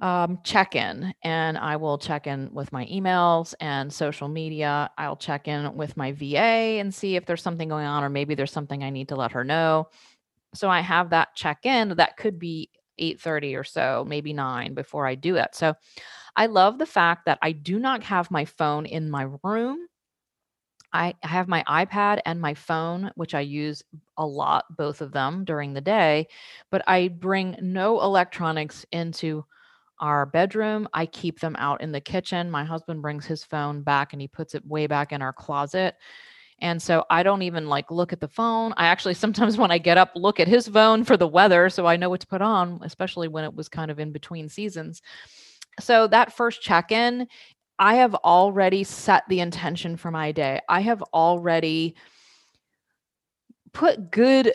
um, 0.00 0.38
check 0.44 0.74
in 0.74 1.14
and 1.22 1.58
I 1.58 1.76
will 1.76 1.98
check 1.98 2.26
in 2.26 2.52
with 2.52 2.72
my 2.72 2.86
emails 2.86 3.54
and 3.60 3.92
social 3.92 4.28
media. 4.28 4.90
I'll 4.98 5.16
check 5.16 5.48
in 5.48 5.74
with 5.76 5.96
my 5.96 6.12
VA 6.12 6.78
and 6.80 6.94
see 6.94 7.16
if 7.16 7.26
there's 7.26 7.42
something 7.42 7.68
going 7.68 7.86
on, 7.86 8.02
or 8.04 8.08
maybe 8.08 8.34
there's 8.34 8.52
something 8.52 8.82
I 8.82 8.90
need 8.90 9.08
to 9.08 9.16
let 9.16 9.32
her 9.32 9.44
know. 9.44 9.88
So 10.54 10.70
I 10.70 10.80
have 10.80 11.10
that 11.10 11.34
check 11.36 11.66
in 11.66 11.90
that 11.96 12.16
could 12.16 12.38
be 12.38 12.70
8:30 12.98 13.56
or 13.56 13.64
so, 13.64 14.04
maybe 14.08 14.32
9 14.32 14.74
before 14.74 15.06
I 15.06 15.14
do 15.16 15.36
it. 15.36 15.54
So 15.54 15.74
I 16.36 16.46
love 16.46 16.78
the 16.78 16.86
fact 16.86 17.26
that 17.26 17.38
I 17.42 17.52
do 17.52 17.78
not 17.78 18.04
have 18.04 18.30
my 18.30 18.44
phone 18.46 18.86
in 18.86 19.10
my 19.10 19.28
room 19.44 19.86
I 20.92 21.14
have 21.22 21.46
my 21.46 21.62
iPad 21.68 22.20
and 22.26 22.40
my 22.40 22.54
phone, 22.54 23.12
which 23.14 23.34
I 23.34 23.40
use 23.40 23.82
a 24.16 24.26
lot, 24.26 24.64
both 24.76 25.00
of 25.00 25.12
them 25.12 25.44
during 25.44 25.72
the 25.72 25.80
day, 25.80 26.26
but 26.70 26.82
I 26.88 27.08
bring 27.08 27.56
no 27.62 28.00
electronics 28.02 28.84
into 28.90 29.44
our 30.00 30.26
bedroom. 30.26 30.88
I 30.92 31.06
keep 31.06 31.40
them 31.40 31.56
out 31.56 31.80
in 31.80 31.92
the 31.92 32.00
kitchen. 32.00 32.50
My 32.50 32.64
husband 32.64 33.02
brings 33.02 33.26
his 33.26 33.44
phone 33.44 33.82
back 33.82 34.12
and 34.12 34.20
he 34.20 34.28
puts 34.28 34.54
it 34.54 34.66
way 34.66 34.86
back 34.86 35.12
in 35.12 35.22
our 35.22 35.32
closet. 35.32 35.94
And 36.62 36.80
so 36.80 37.04
I 37.08 37.22
don't 37.22 37.42
even 37.42 37.68
like 37.68 37.90
look 37.90 38.12
at 38.12 38.20
the 38.20 38.28
phone. 38.28 38.74
I 38.76 38.86
actually 38.86 39.14
sometimes 39.22 39.56
when 39.56 39.70
I 39.70 39.78
get 39.78 39.98
up, 39.98 40.12
look 40.14 40.40
at 40.40 40.48
his 40.48 40.68
phone 40.68 41.04
for 41.04 41.16
the 41.16 41.28
weather 41.28 41.70
so 41.70 41.86
I 41.86 41.96
know 41.96 42.10
what 42.10 42.20
to 42.20 42.26
put 42.26 42.42
on, 42.42 42.80
especially 42.82 43.28
when 43.28 43.44
it 43.44 43.54
was 43.54 43.68
kind 43.68 43.90
of 43.90 44.00
in 44.00 44.12
between 44.12 44.48
seasons. 44.48 45.02
So 45.78 46.06
that 46.08 46.32
first 46.36 46.62
check 46.62 46.92
in 46.92 47.28
I 47.80 47.94
have 47.94 48.14
already 48.16 48.84
set 48.84 49.24
the 49.28 49.40
intention 49.40 49.96
for 49.96 50.10
my 50.10 50.32
day. 50.32 50.60
I 50.68 50.80
have 50.80 51.02
already 51.14 51.96
put 53.72 54.10
good 54.10 54.52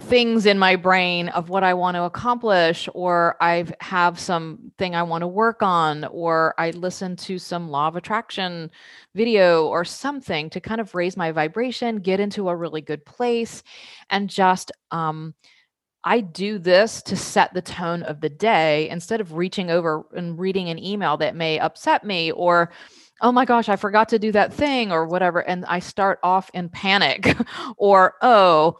things 0.00 0.46
in 0.46 0.58
my 0.58 0.76
brain 0.76 1.28
of 1.30 1.48
what 1.48 1.64
I 1.64 1.74
want 1.74 1.94
to 1.96 2.02
accomplish, 2.02 2.88
or 2.94 3.36
I 3.40 3.66
have 3.80 4.18
something 4.20 4.94
I 4.94 5.02
want 5.02 5.22
to 5.22 5.28
work 5.28 5.62
on, 5.62 6.04
or 6.04 6.54
I 6.58 6.70
listen 6.70 7.16
to 7.16 7.38
some 7.38 7.70
law 7.70 7.88
of 7.88 7.96
attraction 7.96 8.70
video 9.14 9.66
or 9.66 9.84
something 9.84 10.50
to 10.50 10.60
kind 10.60 10.80
of 10.80 10.94
raise 10.94 11.16
my 11.16 11.32
vibration, 11.32 11.96
get 11.96 12.20
into 12.20 12.48
a 12.48 12.56
really 12.56 12.82
good 12.82 13.04
place, 13.06 13.62
and 14.10 14.28
just 14.28 14.72
um, 14.90 15.34
I 16.04 16.20
do 16.20 16.58
this 16.58 17.02
to 17.02 17.16
set 17.16 17.54
the 17.54 17.62
tone 17.62 18.02
of 18.02 18.20
the 18.20 18.28
day 18.28 18.88
instead 18.88 19.20
of 19.20 19.34
reaching 19.34 19.70
over 19.70 20.04
and 20.14 20.38
reading 20.38 20.68
an 20.68 20.82
email 20.82 21.16
that 21.18 21.34
may 21.34 21.58
upset 21.58 22.04
me 22.04 22.30
or, 22.30 22.70
oh 23.20 23.32
my 23.32 23.44
gosh, 23.44 23.68
I 23.68 23.76
forgot 23.76 24.08
to 24.10 24.18
do 24.18 24.32
that 24.32 24.52
thing 24.52 24.92
or 24.92 25.06
whatever. 25.06 25.40
And 25.40 25.64
I 25.66 25.80
start 25.80 26.20
off 26.22 26.50
in 26.54 26.68
panic 26.68 27.36
or, 27.76 28.14
oh, 28.22 28.78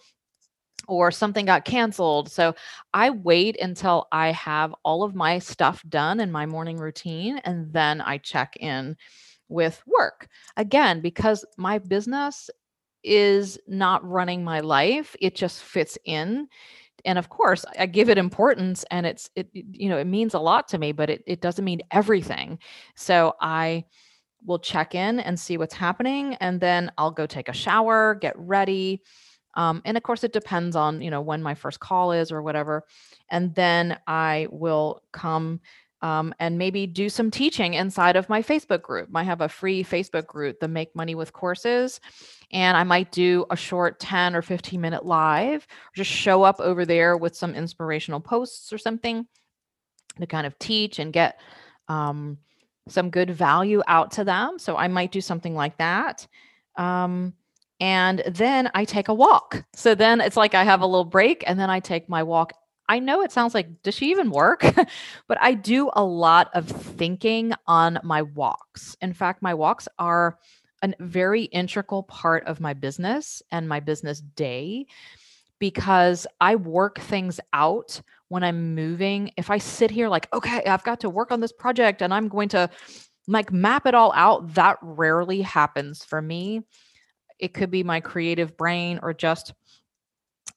or 0.88 1.10
something 1.10 1.46
got 1.46 1.64
canceled. 1.64 2.32
So 2.32 2.54
I 2.92 3.10
wait 3.10 3.60
until 3.60 4.08
I 4.10 4.32
have 4.32 4.74
all 4.84 5.04
of 5.04 5.14
my 5.14 5.38
stuff 5.38 5.84
done 5.88 6.18
in 6.18 6.32
my 6.32 6.46
morning 6.46 6.78
routine 6.78 7.38
and 7.44 7.72
then 7.72 8.00
I 8.00 8.18
check 8.18 8.56
in 8.58 8.96
with 9.48 9.80
work. 9.86 10.28
Again, 10.56 11.00
because 11.00 11.44
my 11.56 11.78
business 11.78 12.50
is 13.04 13.58
not 13.68 14.04
running 14.04 14.42
my 14.42 14.60
life, 14.60 15.14
it 15.20 15.36
just 15.36 15.62
fits 15.62 15.96
in 16.04 16.48
and 17.04 17.18
of 17.18 17.28
course 17.28 17.64
i 17.78 17.86
give 17.86 18.08
it 18.08 18.18
importance 18.18 18.84
and 18.90 19.06
it's 19.06 19.30
it 19.36 19.48
you 19.52 19.88
know 19.88 19.98
it 19.98 20.06
means 20.06 20.34
a 20.34 20.38
lot 20.38 20.68
to 20.68 20.78
me 20.78 20.92
but 20.92 21.08
it, 21.10 21.22
it 21.26 21.40
doesn't 21.40 21.64
mean 21.64 21.80
everything 21.90 22.58
so 22.96 23.34
i 23.40 23.84
will 24.44 24.58
check 24.58 24.94
in 24.94 25.20
and 25.20 25.38
see 25.38 25.56
what's 25.56 25.74
happening 25.74 26.34
and 26.36 26.60
then 26.60 26.90
i'll 26.98 27.10
go 27.10 27.26
take 27.26 27.48
a 27.48 27.52
shower 27.52 28.14
get 28.14 28.34
ready 28.36 29.02
um, 29.58 29.82
and 29.84 29.98
of 29.98 30.02
course 30.02 30.24
it 30.24 30.32
depends 30.32 30.74
on 30.74 31.02
you 31.02 31.10
know 31.10 31.20
when 31.20 31.42
my 31.42 31.54
first 31.54 31.80
call 31.80 32.12
is 32.12 32.32
or 32.32 32.42
whatever 32.42 32.84
and 33.28 33.54
then 33.54 33.98
i 34.06 34.46
will 34.50 35.02
come 35.12 35.60
um, 36.00 36.32
and 36.38 36.58
maybe 36.58 36.86
do 36.86 37.08
some 37.08 37.30
teaching 37.30 37.74
inside 37.74 38.16
of 38.16 38.28
my 38.28 38.42
Facebook 38.42 38.82
group. 38.82 39.08
I 39.14 39.24
have 39.24 39.40
a 39.40 39.48
free 39.48 39.82
Facebook 39.82 40.26
group, 40.26 40.60
the 40.60 40.68
Make 40.68 40.94
Money 40.94 41.14
with 41.14 41.32
Courses. 41.32 42.00
And 42.52 42.76
I 42.76 42.84
might 42.84 43.10
do 43.10 43.44
a 43.50 43.56
short 43.56 43.98
10 43.98 44.36
or 44.36 44.42
15 44.42 44.80
minute 44.80 45.04
live, 45.04 45.66
just 45.94 46.10
show 46.10 46.44
up 46.44 46.60
over 46.60 46.86
there 46.86 47.16
with 47.16 47.36
some 47.36 47.54
inspirational 47.54 48.20
posts 48.20 48.72
or 48.72 48.78
something 48.78 49.26
to 50.20 50.26
kind 50.26 50.46
of 50.46 50.58
teach 50.58 50.98
and 50.98 51.12
get 51.12 51.40
um, 51.88 52.38
some 52.88 53.10
good 53.10 53.30
value 53.30 53.82
out 53.86 54.12
to 54.12 54.24
them. 54.24 54.58
So 54.58 54.76
I 54.76 54.88
might 54.88 55.12
do 55.12 55.20
something 55.20 55.54
like 55.54 55.76
that. 55.78 56.26
Um, 56.76 57.34
and 57.80 58.22
then 58.26 58.70
I 58.74 58.84
take 58.84 59.08
a 59.08 59.14
walk. 59.14 59.64
So 59.74 59.94
then 59.94 60.20
it's 60.20 60.36
like 60.36 60.54
I 60.54 60.64
have 60.64 60.80
a 60.80 60.86
little 60.86 61.04
break 61.04 61.44
and 61.46 61.58
then 61.58 61.70
I 61.70 61.80
take 61.80 62.08
my 62.08 62.22
walk 62.22 62.52
I 62.88 62.98
know 63.00 63.20
it 63.20 63.32
sounds 63.32 63.54
like, 63.54 63.82
does 63.82 63.94
she 63.94 64.10
even 64.10 64.30
work? 64.30 64.64
but 65.28 65.38
I 65.40 65.54
do 65.54 65.90
a 65.92 66.02
lot 66.02 66.50
of 66.54 66.66
thinking 66.66 67.52
on 67.66 67.98
my 68.02 68.22
walks. 68.22 68.96
In 69.02 69.12
fact, 69.12 69.42
my 69.42 69.52
walks 69.52 69.88
are 69.98 70.38
a 70.82 70.94
very 71.00 71.44
integral 71.44 72.04
part 72.04 72.44
of 72.46 72.60
my 72.60 72.72
business 72.72 73.42
and 73.50 73.68
my 73.68 73.80
business 73.80 74.20
day 74.20 74.86
because 75.58 76.26
I 76.40 76.56
work 76.56 76.98
things 76.98 77.40
out 77.52 78.00
when 78.28 78.42
I'm 78.42 78.74
moving. 78.74 79.32
If 79.36 79.50
I 79.50 79.58
sit 79.58 79.90
here 79.90 80.08
like, 80.08 80.32
okay, 80.32 80.62
I've 80.64 80.84
got 80.84 81.00
to 81.00 81.10
work 81.10 81.30
on 81.30 81.40
this 81.40 81.52
project 81.52 82.00
and 82.00 82.14
I'm 82.14 82.28
going 82.28 82.48
to 82.50 82.70
like 83.26 83.52
map 83.52 83.86
it 83.86 83.94
all 83.94 84.12
out, 84.14 84.54
that 84.54 84.78
rarely 84.80 85.42
happens 85.42 86.04
for 86.04 86.22
me. 86.22 86.62
It 87.38 87.54
could 87.54 87.70
be 87.70 87.82
my 87.82 88.00
creative 88.00 88.56
brain 88.56 89.00
or 89.02 89.14
just 89.14 89.52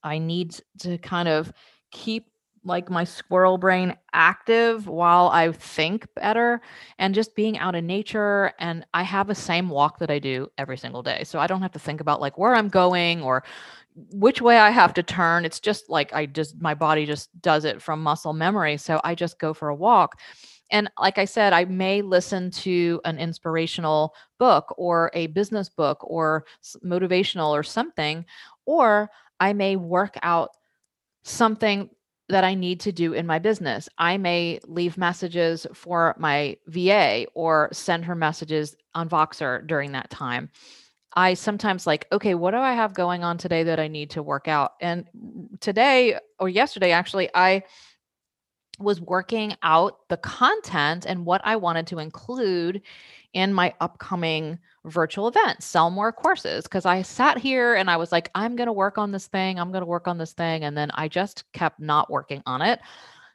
I 0.03 0.17
need 0.17 0.59
to 0.79 0.97
kind 0.97 1.27
of 1.27 1.51
keep 1.91 2.27
like 2.63 2.89
my 2.89 3.03
squirrel 3.03 3.57
brain 3.57 3.95
active 4.13 4.87
while 4.87 5.29
I 5.29 5.51
think 5.51 6.07
better 6.15 6.61
and 6.99 7.15
just 7.15 7.35
being 7.35 7.57
out 7.57 7.75
in 7.75 7.87
nature. 7.87 8.53
And 8.59 8.85
I 8.93 9.03
have 9.03 9.27
the 9.27 9.35
same 9.35 9.69
walk 9.69 9.99
that 9.99 10.11
I 10.11 10.19
do 10.19 10.51
every 10.57 10.77
single 10.77 11.01
day. 11.01 11.23
So 11.23 11.39
I 11.39 11.47
don't 11.47 11.61
have 11.61 11.71
to 11.71 11.79
think 11.79 12.01
about 12.01 12.21
like 12.21 12.37
where 12.37 12.53
I'm 12.53 12.69
going 12.69 13.23
or 13.23 13.43
which 13.95 14.41
way 14.41 14.57
I 14.57 14.69
have 14.69 14.93
to 14.95 15.03
turn. 15.03 15.43
It's 15.43 15.59
just 15.59 15.89
like 15.89 16.13
I 16.13 16.27
just, 16.27 16.61
my 16.61 16.75
body 16.75 17.05
just 17.05 17.29
does 17.41 17.65
it 17.65 17.81
from 17.81 18.03
muscle 18.03 18.33
memory. 18.33 18.77
So 18.77 19.01
I 19.03 19.15
just 19.15 19.39
go 19.39 19.53
for 19.53 19.69
a 19.69 19.75
walk. 19.75 20.19
And 20.71 20.89
like 20.99 21.17
I 21.17 21.25
said, 21.25 21.53
I 21.53 21.65
may 21.65 22.01
listen 22.01 22.49
to 22.51 23.01
an 23.05 23.19
inspirational 23.19 24.15
book 24.39 24.73
or 24.77 25.11
a 25.13 25.27
business 25.27 25.69
book 25.69 25.99
or 26.01 26.45
motivational 26.83 27.49
or 27.49 27.63
something, 27.63 28.25
or 28.65 29.09
I 29.39 29.53
may 29.53 29.75
work 29.75 30.17
out 30.23 30.51
something 31.23 31.89
that 32.29 32.43
I 32.43 32.55
need 32.55 32.79
to 32.81 32.91
do 32.91 33.13
in 33.13 33.27
my 33.27 33.39
business. 33.39 33.89
I 33.97 34.17
may 34.17 34.59
leave 34.65 34.97
messages 34.97 35.67
for 35.73 36.15
my 36.17 36.57
VA 36.67 37.27
or 37.35 37.69
send 37.73 38.05
her 38.05 38.15
messages 38.15 38.75
on 38.95 39.09
Voxer 39.09 39.67
during 39.67 39.91
that 39.91 40.09
time. 40.09 40.49
I 41.13 41.33
sometimes 41.33 41.85
like, 41.85 42.07
okay, 42.11 42.35
what 42.35 42.51
do 42.51 42.57
I 42.57 42.73
have 42.73 42.93
going 42.93 43.23
on 43.23 43.37
today 43.37 43.63
that 43.63 43.81
I 43.81 43.89
need 43.89 44.11
to 44.11 44.23
work 44.23 44.47
out? 44.47 44.73
And 44.79 45.05
today 45.59 46.17
or 46.39 46.47
yesterday, 46.47 46.91
actually, 46.91 47.29
I 47.35 47.63
was 48.81 49.01
working 49.01 49.55
out 49.63 50.07
the 50.09 50.17
content 50.17 51.05
and 51.05 51.25
what 51.25 51.41
I 51.43 51.55
wanted 51.55 51.87
to 51.87 51.99
include 51.99 52.81
in 53.33 53.53
my 53.53 53.73
upcoming 53.79 54.59
virtual 54.85 55.27
event, 55.27 55.63
sell 55.63 55.89
more 55.89 56.11
courses. 56.11 56.67
Cause 56.67 56.85
I 56.85 57.01
sat 57.01 57.37
here 57.37 57.75
and 57.75 57.89
I 57.89 57.97
was 57.97 58.11
like, 58.11 58.29
I'm 58.35 58.55
going 58.55 58.67
to 58.67 58.73
work 58.73 58.97
on 58.97 59.11
this 59.11 59.27
thing. 59.27 59.59
I'm 59.59 59.71
going 59.71 59.81
to 59.83 59.87
work 59.87 60.07
on 60.07 60.17
this 60.17 60.33
thing. 60.33 60.63
And 60.63 60.77
then 60.77 60.91
I 60.93 61.07
just 61.07 61.49
kept 61.53 61.79
not 61.79 62.09
working 62.09 62.43
on 62.45 62.61
it. 62.61 62.79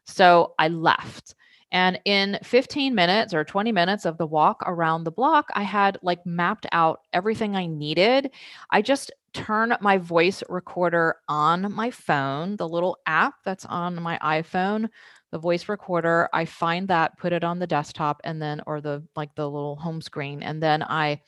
So 0.05 0.55
I 0.59 0.69
left. 0.69 1.35
And 1.73 1.99
in 2.05 2.39
15 2.43 2.95
minutes 2.95 3.35
or 3.35 3.45
20 3.45 3.73
minutes 3.73 4.05
of 4.05 4.19
the 4.19 4.27
walk 4.27 4.63
around 4.67 5.05
the 5.05 5.11
block, 5.11 5.49
I 5.55 5.63
had 5.63 5.99
like 6.01 6.25
mapped 6.25 6.67
out 6.73 7.01
everything 7.13 7.57
I 7.57 7.67
needed. 7.67 8.31
I 8.71 8.83
just 8.83 9.11
turn 9.33 9.77
my 9.81 9.99
voice 9.99 10.43
recorder 10.49 11.17
on 11.29 11.73
my 11.73 11.91
phone, 11.91 12.57
the 12.57 12.69
little 12.69 12.99
app 13.05 13.35
that's 13.45 13.67
on 13.67 14.01
my 14.01 14.19
iPhone 14.23 14.89
the 15.33 15.39
voice 15.39 15.69
recorder 15.69 16.29
i 16.33 16.45
find 16.45 16.89
that 16.89 17.17
put 17.19 17.33
it 17.33 17.45
on 17.45 17.59
the 17.59 17.67
desktop 17.67 18.21
and 18.25 18.41
then 18.41 18.61
or 18.67 18.81
the 18.81 19.03
like 19.17 19.35
the 19.35 19.49
little 19.49 19.77
home 19.77 20.01
screen 20.01 20.43
and 20.43 20.63
then 20.63 20.83
i 20.83 21.21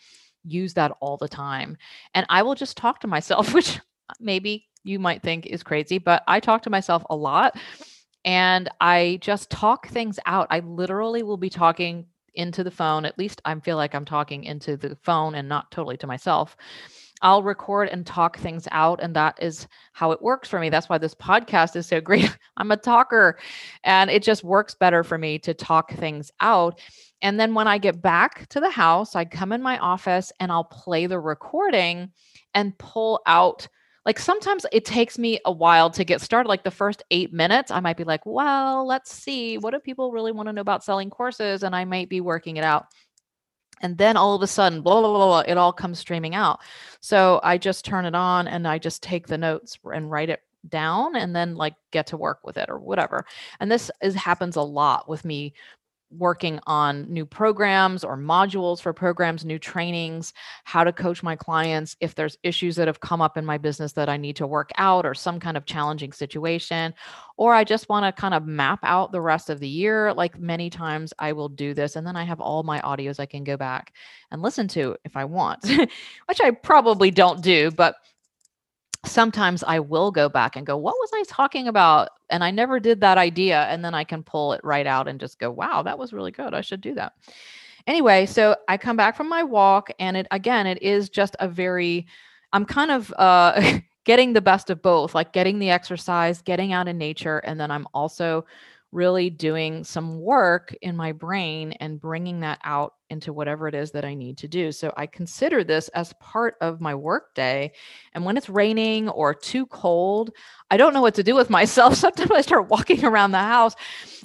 use 0.44 0.74
that 0.74 0.92
all 1.00 1.16
the 1.16 1.28
time. 1.28 1.76
And 2.14 2.24
i 2.28 2.42
will 2.42 2.54
just 2.54 2.76
talk 2.76 3.00
to 3.00 3.06
myself 3.06 3.52
which 3.54 3.80
maybe 4.20 4.66
you 4.84 4.98
might 4.98 5.22
think 5.22 5.46
is 5.46 5.62
crazy 5.62 5.98
but 5.98 6.22
i 6.26 6.40
talk 6.40 6.62
to 6.62 6.70
myself 6.70 7.04
a 7.10 7.16
lot 7.16 7.58
and 8.24 8.68
i 8.80 9.18
just 9.20 9.50
talk 9.50 9.88
things 9.88 10.18
out. 10.26 10.46
I 10.50 10.60
literally 10.60 11.22
will 11.22 11.36
be 11.36 11.50
talking 11.50 12.06
into 12.34 12.62
the 12.62 12.70
phone 12.70 13.04
at 13.04 13.18
least 13.18 13.42
i 13.44 13.54
feel 13.58 13.76
like 13.76 13.94
i'm 13.94 14.04
talking 14.04 14.44
into 14.44 14.76
the 14.76 14.96
phone 15.02 15.34
and 15.34 15.48
not 15.48 15.70
totally 15.70 15.96
to 15.96 16.06
myself 16.06 16.56
I'll 17.22 17.42
record 17.42 17.88
and 17.88 18.06
talk 18.06 18.38
things 18.38 18.68
out. 18.70 19.00
And 19.02 19.14
that 19.16 19.38
is 19.42 19.66
how 19.92 20.12
it 20.12 20.22
works 20.22 20.48
for 20.48 20.60
me. 20.60 20.70
That's 20.70 20.88
why 20.88 20.98
this 20.98 21.14
podcast 21.14 21.76
is 21.76 21.86
so 21.86 22.00
great. 22.00 22.36
I'm 22.56 22.70
a 22.70 22.76
talker 22.76 23.38
and 23.84 24.10
it 24.10 24.22
just 24.22 24.44
works 24.44 24.74
better 24.74 25.02
for 25.02 25.18
me 25.18 25.38
to 25.40 25.54
talk 25.54 25.92
things 25.92 26.30
out. 26.40 26.80
And 27.20 27.38
then 27.38 27.54
when 27.54 27.66
I 27.66 27.78
get 27.78 28.00
back 28.00 28.48
to 28.50 28.60
the 28.60 28.70
house, 28.70 29.16
I 29.16 29.24
come 29.24 29.52
in 29.52 29.62
my 29.62 29.78
office 29.78 30.32
and 30.38 30.52
I'll 30.52 30.64
play 30.64 31.06
the 31.06 31.18
recording 31.18 32.12
and 32.54 32.78
pull 32.78 33.20
out. 33.26 33.66
Like 34.06 34.18
sometimes 34.18 34.64
it 34.72 34.84
takes 34.84 35.18
me 35.18 35.38
a 35.44 35.52
while 35.52 35.90
to 35.90 36.04
get 36.04 36.20
started. 36.20 36.48
Like 36.48 36.62
the 36.62 36.70
first 36.70 37.02
eight 37.10 37.32
minutes, 37.32 37.70
I 37.70 37.80
might 37.80 37.96
be 37.96 38.04
like, 38.04 38.24
well, 38.24 38.86
let's 38.86 39.12
see. 39.12 39.58
What 39.58 39.72
do 39.72 39.80
people 39.80 40.12
really 40.12 40.32
want 40.32 40.48
to 40.48 40.52
know 40.52 40.60
about 40.60 40.84
selling 40.84 41.10
courses? 41.10 41.62
And 41.62 41.74
I 41.74 41.84
might 41.84 42.08
be 42.08 42.20
working 42.20 42.56
it 42.56 42.64
out 42.64 42.86
and 43.80 43.96
then 43.98 44.16
all 44.16 44.34
of 44.34 44.42
a 44.42 44.46
sudden 44.46 44.82
blah, 44.82 45.00
blah, 45.00 45.10
blah, 45.10 45.26
blah, 45.26 45.44
it 45.46 45.56
all 45.58 45.72
comes 45.72 45.98
streaming 45.98 46.34
out. 46.34 46.60
So 47.00 47.40
i 47.42 47.58
just 47.58 47.84
turn 47.84 48.04
it 48.04 48.14
on 48.14 48.48
and 48.48 48.66
i 48.66 48.78
just 48.78 49.02
take 49.02 49.26
the 49.26 49.38
notes 49.38 49.78
and 49.84 50.10
write 50.10 50.30
it 50.30 50.40
down 50.68 51.16
and 51.16 51.34
then 51.34 51.54
like 51.54 51.74
get 51.92 52.06
to 52.08 52.16
work 52.16 52.40
with 52.44 52.56
it 52.56 52.68
or 52.68 52.78
whatever. 52.78 53.24
And 53.60 53.70
this 53.70 53.90
is 54.02 54.14
happens 54.14 54.56
a 54.56 54.62
lot 54.62 55.08
with 55.08 55.24
me 55.24 55.54
working 56.10 56.58
on 56.66 57.10
new 57.12 57.26
programs 57.26 58.02
or 58.02 58.16
modules 58.16 58.80
for 58.80 58.92
programs, 58.92 59.44
new 59.44 59.58
trainings, 59.58 60.32
how 60.64 60.84
to 60.84 60.92
coach 60.92 61.22
my 61.22 61.36
clients 61.36 61.96
if 62.00 62.14
there's 62.14 62.38
issues 62.42 62.76
that 62.76 62.86
have 62.86 63.00
come 63.00 63.20
up 63.20 63.36
in 63.36 63.44
my 63.44 63.58
business 63.58 63.92
that 63.92 64.08
I 64.08 64.16
need 64.16 64.36
to 64.36 64.46
work 64.46 64.70
out 64.78 65.04
or 65.04 65.14
some 65.14 65.38
kind 65.38 65.56
of 65.56 65.66
challenging 65.66 66.12
situation, 66.12 66.94
or 67.36 67.54
I 67.54 67.64
just 67.64 67.88
want 67.88 68.04
to 68.04 68.20
kind 68.20 68.34
of 68.34 68.46
map 68.46 68.80
out 68.82 69.12
the 69.12 69.20
rest 69.20 69.50
of 69.50 69.60
the 69.60 69.68
year. 69.68 70.12
Like 70.14 70.38
many 70.38 70.70
times 70.70 71.12
I 71.18 71.32
will 71.32 71.48
do 71.48 71.74
this 71.74 71.96
and 71.96 72.06
then 72.06 72.16
I 72.16 72.24
have 72.24 72.40
all 72.40 72.62
my 72.62 72.80
audios 72.80 73.20
I 73.20 73.26
can 73.26 73.44
go 73.44 73.56
back 73.56 73.92
and 74.30 74.42
listen 74.42 74.68
to 74.68 74.96
if 75.04 75.16
I 75.16 75.24
want, 75.24 75.68
which 76.26 76.40
I 76.40 76.50
probably 76.50 77.10
don't 77.10 77.42
do, 77.42 77.70
but 77.70 77.96
sometimes 79.04 79.62
I 79.62 79.80
will 79.80 80.10
go 80.10 80.28
back 80.28 80.56
and 80.56 80.66
go, 80.66 80.76
what 80.76 80.96
was 80.98 81.10
I 81.14 81.24
talking 81.28 81.68
about? 81.68 82.08
And 82.30 82.42
I 82.42 82.50
never 82.50 82.80
did 82.80 83.00
that 83.00 83.18
idea. 83.18 83.62
And 83.64 83.84
then 83.84 83.94
I 83.94 84.04
can 84.04 84.22
pull 84.22 84.52
it 84.52 84.60
right 84.64 84.86
out 84.86 85.08
and 85.08 85.20
just 85.20 85.38
go, 85.38 85.50
wow, 85.50 85.82
that 85.82 85.98
was 85.98 86.12
really 86.12 86.32
good. 86.32 86.54
I 86.54 86.60
should 86.60 86.80
do 86.80 86.94
that. 86.94 87.12
Anyway, 87.86 88.26
so 88.26 88.54
I 88.68 88.76
come 88.76 88.96
back 88.96 89.16
from 89.16 89.30
my 89.30 89.42
walk, 89.42 89.90
and 89.98 90.14
it 90.14 90.26
again, 90.30 90.66
it 90.66 90.82
is 90.82 91.08
just 91.08 91.36
a 91.40 91.48
very, 91.48 92.06
I'm 92.52 92.66
kind 92.66 92.90
of 92.90 93.14
uh, 93.16 93.78
getting 94.04 94.34
the 94.34 94.42
best 94.42 94.68
of 94.68 94.82
both, 94.82 95.14
like 95.14 95.32
getting 95.32 95.58
the 95.58 95.70
exercise, 95.70 96.42
getting 96.42 96.74
out 96.74 96.86
in 96.86 96.98
nature, 96.98 97.38
and 97.38 97.58
then 97.58 97.70
I'm 97.70 97.86
also 97.94 98.44
really 98.90 99.28
doing 99.28 99.84
some 99.84 100.18
work 100.18 100.74
in 100.80 100.96
my 100.96 101.12
brain 101.12 101.72
and 101.72 102.00
bringing 102.00 102.40
that 102.40 102.58
out 102.64 102.94
into 103.10 103.32
whatever 103.32 103.68
it 103.68 103.74
is 103.74 103.90
that 103.90 104.04
I 104.04 104.14
need 104.14 104.38
to 104.38 104.48
do. 104.48 104.72
So 104.72 104.92
I 104.96 105.06
consider 105.06 105.62
this 105.62 105.88
as 105.88 106.14
part 106.14 106.54
of 106.60 106.80
my 106.80 106.94
work 106.94 107.34
day. 107.34 107.72
And 108.14 108.24
when 108.24 108.36
it's 108.36 108.48
raining 108.48 109.08
or 109.10 109.34
too 109.34 109.66
cold, 109.66 110.30
I 110.70 110.76
don't 110.78 110.94
know 110.94 111.02
what 111.02 111.14
to 111.16 111.22
do 111.22 111.34
with 111.34 111.50
myself. 111.58 111.96
Sometimes 111.96 112.30
I 112.30 112.40
start 112.40 112.68
walking 112.68 113.04
around 113.04 113.32
the 113.32 113.38
house. 113.38 113.74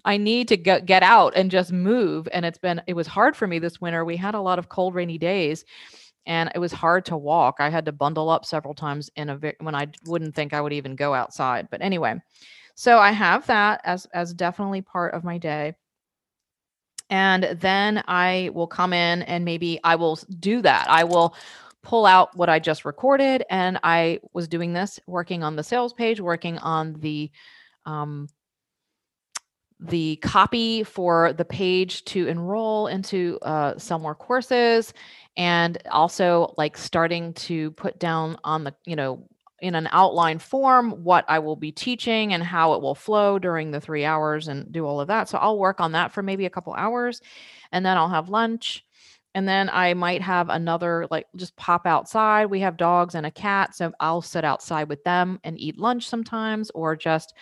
I 0.05 0.17
need 0.17 0.47
to 0.49 0.57
get, 0.57 0.85
get 0.85 1.03
out 1.03 1.33
and 1.35 1.51
just 1.51 1.71
move. 1.71 2.27
And 2.31 2.45
it's 2.45 2.57
been, 2.57 2.81
it 2.87 2.93
was 2.93 3.07
hard 3.07 3.35
for 3.35 3.47
me 3.47 3.59
this 3.59 3.81
winter. 3.81 4.05
We 4.05 4.17
had 4.17 4.35
a 4.35 4.41
lot 4.41 4.59
of 4.59 4.69
cold, 4.69 4.95
rainy 4.95 5.17
days 5.17 5.65
and 6.25 6.49
it 6.55 6.59
was 6.59 6.71
hard 6.71 7.05
to 7.05 7.17
walk. 7.17 7.57
I 7.59 7.69
had 7.69 7.85
to 7.85 7.91
bundle 7.91 8.29
up 8.29 8.45
several 8.45 8.73
times 8.73 9.09
in 9.15 9.29
a 9.29 9.39
when 9.59 9.75
I 9.75 9.87
wouldn't 10.05 10.35
think 10.35 10.53
I 10.53 10.61
would 10.61 10.71
even 10.73 10.95
go 10.95 11.13
outside. 11.13 11.67
But 11.69 11.81
anyway, 11.81 12.15
so 12.75 12.97
I 12.97 13.11
have 13.11 13.45
that 13.47 13.81
as 13.83 14.05
as 14.13 14.33
definitely 14.33 14.81
part 14.81 15.13
of 15.13 15.23
my 15.23 15.37
day. 15.37 15.75
And 17.09 17.43
then 17.59 18.03
I 18.07 18.49
will 18.53 18.67
come 18.67 18.93
in 18.93 19.21
and 19.23 19.45
maybe 19.45 19.79
I 19.83 19.95
will 19.95 20.17
do 20.39 20.61
that. 20.61 20.89
I 20.89 21.03
will 21.03 21.35
pull 21.83 22.05
out 22.05 22.35
what 22.35 22.49
I 22.49 22.59
just 22.59 22.85
recorded. 22.85 23.43
And 23.49 23.79
I 23.83 24.19
was 24.33 24.47
doing 24.47 24.73
this 24.73 24.99
working 25.05 25.43
on 25.43 25.55
the 25.55 25.63
sales 25.63 25.93
page, 25.93 26.19
working 26.19 26.57
on 26.59 26.93
the 26.99 27.29
um, 27.85 28.29
the 29.79 30.15
copy 30.17 30.83
for 30.83 31.33
the 31.33 31.43
page 31.43 32.05
to 32.05 32.27
enroll 32.27 32.87
into 32.87 33.37
uh, 33.41 33.77
sell 33.77 33.99
more 33.99 34.15
courses 34.15 34.93
and 35.35 35.77
also 35.91 36.53
like 36.57 36.77
starting 36.77 37.33
to 37.33 37.71
put 37.71 37.99
down 37.99 38.37
on 38.45 38.63
the 38.63 38.73
you 38.85 38.95
know 38.95 39.27
in 39.63 39.75
an 39.75 39.87
outline 39.93 40.39
form 40.39 40.91
what 41.05 41.23
I 41.29 41.39
will 41.39 41.55
be 41.55 41.71
teaching 41.71 42.33
and 42.33 42.43
how 42.43 42.73
it 42.73 42.81
will 42.81 42.93
flow 42.95 43.39
during 43.39 43.71
the 43.71 43.79
three 43.79 44.03
hours 44.03 44.49
and 44.49 44.69
do 44.73 44.85
all 44.85 44.99
of 44.99 45.07
that. 45.07 45.29
So 45.29 45.37
I'll 45.37 45.57
work 45.57 45.79
on 45.79 45.93
that 45.93 46.11
for 46.11 46.21
maybe 46.21 46.45
a 46.45 46.49
couple 46.49 46.73
hours 46.73 47.21
and 47.71 47.85
then 47.85 47.95
I'll 47.95 48.09
have 48.09 48.27
lunch. 48.27 48.83
And 49.33 49.47
then 49.47 49.69
I 49.71 49.93
might 49.93 50.21
have 50.21 50.49
another, 50.49 51.07
like 51.09 51.27
just 51.37 51.55
pop 51.55 51.87
outside. 51.87 52.47
We 52.47 52.59
have 52.59 52.75
dogs 52.75 53.15
and 53.15 53.25
a 53.25 53.31
cat. 53.31 53.73
So 53.73 53.93
I'll 54.01 54.21
sit 54.21 54.43
outside 54.43 54.89
with 54.89 55.01
them 55.05 55.39
and 55.45 55.57
eat 55.57 55.79
lunch 55.79 56.09
sometimes 56.09 56.69
or 56.71 56.97
just, 56.97 57.33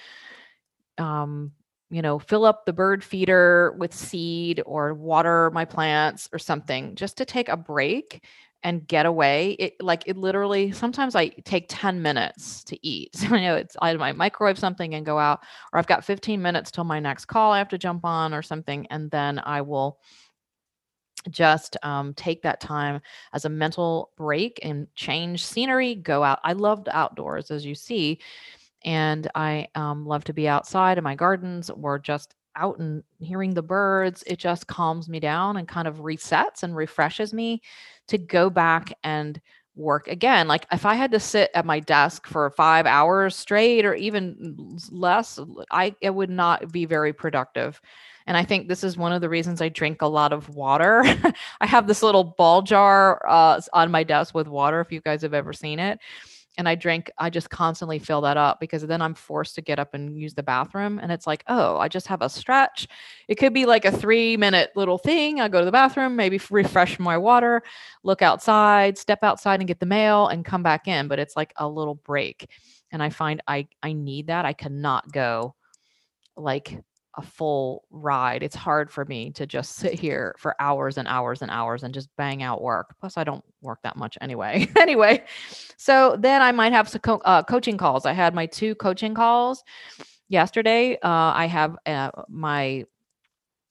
um, 0.99 1.51
you 1.89 2.03
know, 2.03 2.19
fill 2.19 2.45
up 2.45 2.67
the 2.67 2.71
bird 2.71 3.03
feeder 3.03 3.75
with 3.79 3.95
seed 3.95 4.61
or 4.67 4.93
water 4.93 5.49
my 5.55 5.65
plants 5.65 6.29
or 6.31 6.37
something 6.37 6.93
just 6.93 7.17
to 7.17 7.25
take 7.25 7.49
a 7.49 7.57
break 7.57 8.23
and 8.63 8.87
get 8.87 9.05
away. 9.05 9.51
It 9.59 9.81
like 9.81 10.03
it 10.05 10.17
literally 10.17 10.71
sometimes 10.71 11.15
I 11.15 11.29
take 11.29 11.65
10 11.69 12.01
minutes 12.01 12.63
to 12.65 12.87
eat. 12.87 13.15
So 13.21 13.35
I 13.35 13.41
know 13.41 13.55
it's 13.55 13.77
I 13.81 13.93
might 13.95 14.15
microwave 14.15 14.59
something 14.59 14.95
and 14.95 15.05
go 15.05 15.19
out, 15.19 15.41
or 15.73 15.79
I've 15.79 15.87
got 15.87 16.03
15 16.03 16.41
minutes 16.41 16.71
till 16.71 16.83
my 16.83 16.99
next 16.99 17.25
call 17.25 17.51
I 17.51 17.57
have 17.59 17.69
to 17.69 17.77
jump 17.77 18.05
on 18.05 18.33
or 18.33 18.41
something, 18.41 18.87
and 18.87 19.09
then 19.11 19.39
I 19.39 19.61
will 19.61 19.99
just 21.29 21.77
um, 21.83 22.13
take 22.15 22.41
that 22.41 22.59
time 22.59 23.01
as 23.33 23.45
a 23.45 23.49
mental 23.49 24.11
break 24.17 24.59
and 24.63 24.87
change 24.95 25.45
scenery, 25.45 25.95
go 25.95 26.23
out. 26.23 26.39
I 26.43 26.53
loved 26.53 26.89
outdoors, 26.91 27.51
as 27.51 27.65
you 27.65 27.75
see, 27.75 28.19
and 28.83 29.29
I 29.35 29.67
um, 29.75 30.05
love 30.05 30.23
to 30.25 30.33
be 30.33 30.47
outside 30.47 30.97
in 30.97 31.03
my 31.03 31.15
gardens 31.15 31.69
or 31.69 31.99
just 31.99 32.33
out 32.55 32.79
and 32.79 33.03
hearing 33.19 33.53
the 33.53 33.61
birds. 33.61 34.23
It 34.27 34.37
just 34.37 34.67
calms 34.67 35.09
me 35.09 35.19
down 35.19 35.57
and 35.57 35.67
kind 35.67 35.87
of 35.87 35.97
resets 35.97 36.63
and 36.63 36.75
refreshes 36.75 37.33
me 37.33 37.61
to 38.07 38.17
go 38.17 38.49
back 38.49 38.93
and 39.03 39.39
work 39.75 40.07
again. 40.07 40.47
Like 40.47 40.65
if 40.71 40.85
I 40.85 40.95
had 40.95 41.11
to 41.11 41.19
sit 41.19 41.49
at 41.53 41.65
my 41.65 41.79
desk 41.79 42.27
for 42.27 42.49
five 42.51 42.85
hours 42.85 43.35
straight 43.35 43.85
or 43.85 43.93
even 43.95 44.77
less, 44.91 45.39
I 45.71 45.95
it 46.01 46.13
would 46.13 46.29
not 46.29 46.71
be 46.71 46.85
very 46.85 47.13
productive. 47.13 47.79
And 48.27 48.37
I 48.37 48.43
think 48.43 48.67
this 48.67 48.83
is 48.83 48.97
one 48.97 49.13
of 49.13 49.21
the 49.21 49.29
reasons 49.29 49.61
I 49.61 49.69
drink 49.69 50.01
a 50.01 50.07
lot 50.07 50.31
of 50.31 50.49
water. 50.49 51.03
I 51.61 51.65
have 51.65 51.87
this 51.87 52.03
little 52.03 52.23
ball 52.23 52.61
jar 52.61 53.25
uh, 53.27 53.59
on 53.73 53.91
my 53.91 54.03
desk 54.03 54.35
with 54.35 54.47
water, 54.47 54.79
if 54.79 54.91
you 54.91 55.01
guys 55.01 55.23
have 55.23 55.33
ever 55.33 55.53
seen 55.53 55.79
it 55.79 55.99
and 56.61 56.69
I 56.69 56.75
drink, 56.75 57.09
I 57.17 57.31
just 57.31 57.49
constantly 57.49 57.97
fill 57.97 58.21
that 58.21 58.37
up 58.37 58.59
because 58.59 58.85
then 58.85 59.01
I'm 59.01 59.15
forced 59.15 59.55
to 59.55 59.63
get 59.63 59.79
up 59.79 59.95
and 59.95 60.15
use 60.15 60.35
the 60.35 60.43
bathroom. 60.43 60.99
And 60.99 61.11
it's 61.11 61.25
like, 61.25 61.43
oh, 61.47 61.77
I 61.77 61.87
just 61.87 62.05
have 62.05 62.21
a 62.21 62.29
stretch. 62.29 62.87
It 63.27 63.39
could 63.39 63.51
be 63.51 63.65
like 63.65 63.83
a 63.83 63.91
three 63.91 64.37
minute 64.37 64.69
little 64.75 64.99
thing. 64.99 65.41
I 65.41 65.47
go 65.47 65.57
to 65.57 65.65
the 65.65 65.71
bathroom, 65.71 66.15
maybe 66.15 66.39
refresh 66.51 66.99
my 66.99 67.17
water, 67.17 67.63
look 68.03 68.21
outside, 68.21 68.95
step 68.99 69.23
outside 69.23 69.59
and 69.59 69.67
get 69.67 69.79
the 69.79 69.87
mail 69.87 70.27
and 70.27 70.45
come 70.45 70.61
back 70.61 70.87
in. 70.87 71.07
But 71.07 71.17
it's 71.17 71.35
like 71.35 71.51
a 71.55 71.67
little 71.67 71.95
break. 71.95 72.47
And 72.91 73.01
I 73.01 73.09
find 73.09 73.41
I 73.47 73.67
I 73.81 73.93
need 73.93 74.27
that. 74.27 74.45
I 74.45 74.53
cannot 74.53 75.11
go 75.11 75.55
like 76.37 76.77
a 77.15 77.21
full 77.21 77.83
ride. 77.89 78.43
It's 78.43 78.55
hard 78.55 78.91
for 78.91 79.05
me 79.05 79.31
to 79.31 79.45
just 79.45 79.75
sit 79.75 79.99
here 79.99 80.35
for 80.37 80.55
hours 80.59 80.97
and 80.97 81.07
hours 81.07 81.41
and 81.41 81.51
hours 81.51 81.83
and 81.83 81.93
just 81.93 82.09
bang 82.17 82.41
out 82.43 82.61
work. 82.61 82.95
Plus, 82.99 83.17
I 83.17 83.23
don't 83.23 83.43
work 83.61 83.79
that 83.83 83.97
much 83.97 84.17
anyway. 84.21 84.67
anyway, 84.79 85.23
so 85.77 86.15
then 86.17 86.41
I 86.41 86.51
might 86.51 86.73
have 86.73 86.87
some 86.89 87.01
co- 87.01 87.21
uh, 87.25 87.43
coaching 87.43 87.77
calls. 87.77 88.05
I 88.05 88.13
had 88.13 88.33
my 88.33 88.45
two 88.45 88.75
coaching 88.75 89.13
calls 89.13 89.63
yesterday. 90.29 90.95
Uh, 90.95 91.33
I 91.35 91.47
have 91.47 91.75
uh, 91.85 92.11
my 92.29 92.85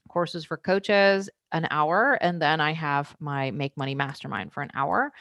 courses 0.08 0.44
for 0.44 0.56
coaches 0.56 1.30
an 1.52 1.66
hour, 1.70 2.18
and 2.20 2.40
then 2.40 2.60
I 2.60 2.72
have 2.72 3.16
my 3.20 3.50
Make 3.50 3.76
Money 3.76 3.94
Mastermind 3.94 4.52
for 4.52 4.62
an 4.62 4.70
hour. 4.74 5.12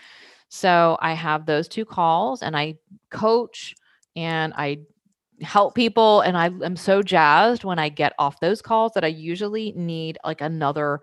So 0.50 0.98
I 1.00 1.14
have 1.14 1.46
those 1.46 1.68
two 1.68 1.86
calls, 1.86 2.44
and 2.44 2.58
I 2.58 2.76
coach 3.10 3.76
and 4.16 4.54
I 4.58 4.80
help 5.42 5.76
people 5.76 6.22
and 6.22 6.38
I 6.38 6.46
am 6.64 6.76
so 6.76 7.02
jazzed 7.02 7.64
when 7.64 7.80
I 7.80 7.90
get 7.90 8.14
off 8.20 8.40
those 8.40 8.62
calls 8.62 8.94
that 8.94 9.04
I 9.04 9.08
usually 9.08 9.74
need 9.74 10.18
like 10.26 10.42
another 10.42 11.02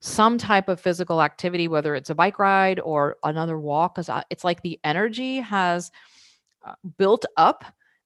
some 0.00 0.38
type 0.38 0.68
of 0.68 0.80
physical 0.80 1.20
activity 1.20 1.68
whether 1.68 1.94
it's 1.94 2.10
a 2.10 2.14
bike 2.14 2.38
ride 2.38 2.80
or 2.80 3.16
another 3.22 3.58
walk 3.58 3.96
cuz 3.96 4.08
it's 4.30 4.44
like 4.44 4.62
the 4.62 4.80
energy 4.82 5.40
has 5.40 5.90
uh, 6.64 6.74
built 6.98 7.24
up 7.36 7.64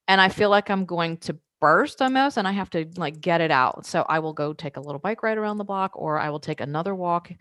and 0.08 0.20
I 0.20 0.28
feel 0.28 0.50
like 0.50 0.70
I'm 0.70 0.84
going 0.84 1.16
to 1.18 1.38
burst 1.60 2.02
almost 2.02 2.36
and 2.36 2.46
I 2.46 2.52
have 2.52 2.68
to 2.70 2.86
like 2.96 3.20
get 3.22 3.40
it 3.40 3.50
out. 3.50 3.86
So 3.86 4.04
I 4.06 4.18
will 4.18 4.34
go 4.34 4.52
take 4.52 4.76
a 4.76 4.80
little 4.80 4.98
bike 4.98 5.22
ride 5.22 5.38
around 5.38 5.56
the 5.56 5.64
block 5.64 5.92
or 5.94 6.18
I 6.18 6.28
will 6.28 6.40
take 6.40 6.60
another 6.60 6.94
walk 6.94 7.32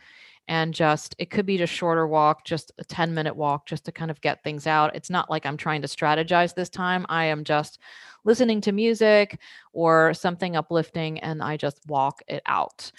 and 0.47 0.73
just 0.73 1.15
it 1.17 1.29
could 1.29 1.45
be 1.45 1.57
just 1.57 1.73
shorter 1.73 2.07
walk 2.07 2.45
just 2.45 2.71
a 2.77 2.83
10 2.83 3.13
minute 3.13 3.35
walk 3.35 3.65
just 3.65 3.85
to 3.85 3.91
kind 3.91 4.11
of 4.11 4.19
get 4.21 4.43
things 4.43 4.67
out 4.67 4.95
it's 4.95 5.09
not 5.09 5.29
like 5.29 5.45
i'm 5.45 5.57
trying 5.57 5.81
to 5.81 5.87
strategize 5.87 6.53
this 6.53 6.69
time 6.69 7.05
i 7.09 7.25
am 7.25 7.43
just 7.43 7.79
listening 8.25 8.61
to 8.61 8.71
music 8.71 9.39
or 9.73 10.13
something 10.13 10.55
uplifting 10.55 11.19
and 11.19 11.41
i 11.41 11.55
just 11.57 11.79
walk 11.87 12.21
it 12.27 12.41
out 12.45 12.91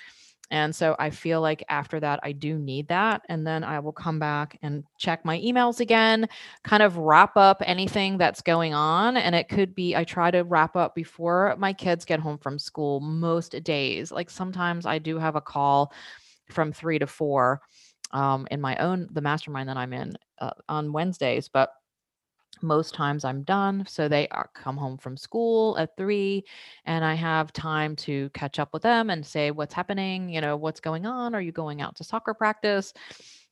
and 0.51 0.75
so 0.75 0.95
I 0.99 1.11
feel 1.11 1.41
like 1.41 1.65
after 1.69 1.99
that, 2.01 2.21
I 2.23 2.33
do 2.33 2.59
need 2.59 2.89
that. 2.89 3.23
And 3.29 3.47
then 3.47 3.65
I 3.65 3.81
will 3.81 3.93
come 3.93 4.19
back 4.19 4.59
and 4.63 4.85
check 4.99 5.25
my 5.25 5.41
emails 5.41 5.81
again, 5.81 6.29
kind 6.63 6.83
of 6.83 6.99
wrap 6.99 7.37
up 7.37 7.63
anything 7.65 8.19
that's 8.19 8.43
going 8.43 8.75
on. 8.75 9.17
And 9.17 9.35
it 9.35 9.49
could 9.49 9.75
be, 9.75 9.97
I 9.97 10.05
try 10.05 10.31
to 10.31 10.43
wrap 10.43 10.77
up 10.77 10.95
before 10.95 11.57
my 11.59 11.73
kids 11.73 12.05
get 12.05 12.21
home 12.21 12.39
from 12.39 12.59
school 12.59 13.01
most 13.01 13.63
days. 13.65 14.13
Like 14.13 14.29
sometimes 14.31 14.87
I 14.87 14.99
do 14.99 15.19
have 15.19 15.35
a 15.35 15.41
call 15.41 15.93
from 16.51 16.73
three 16.73 16.99
to 16.99 17.07
four 17.07 17.61
um, 18.13 18.47
in 18.51 18.61
my 18.61 18.77
own 18.77 19.09
the 19.13 19.21
mastermind 19.21 19.69
that 19.69 19.77
I'm 19.77 19.93
in 19.93 20.17
uh, 20.39 20.51
on 20.69 20.93
Wednesdays, 20.93 21.49
but 21.49 21.71
most 22.63 22.95
times 22.95 23.25
I'm 23.25 23.43
done. 23.43 23.85
So 23.89 24.09
they 24.09 24.29
are 24.29 24.49
come 24.55 24.77
home 24.77 24.97
from 24.97 25.17
school 25.17 25.77
at 25.79 25.97
three, 25.97 26.45
and 26.85 27.05
I 27.05 27.15
have 27.15 27.53
time 27.53 27.97
to 27.97 28.31
catch 28.31 28.59
up 28.59 28.73
with 28.73 28.83
them 28.83 29.11
and 29.11 29.27
say 29.27 29.51
what's 29.51 29.75
happening. 29.75 30.29
You 30.29 30.41
know 30.41 30.57
what's 30.57 30.81
going 30.81 31.07
on. 31.07 31.35
Are 31.35 31.41
you 31.41 31.53
going 31.53 31.81
out 31.81 31.97
to 31.97 32.05
soccer 32.05 32.35
practice? 32.35 32.93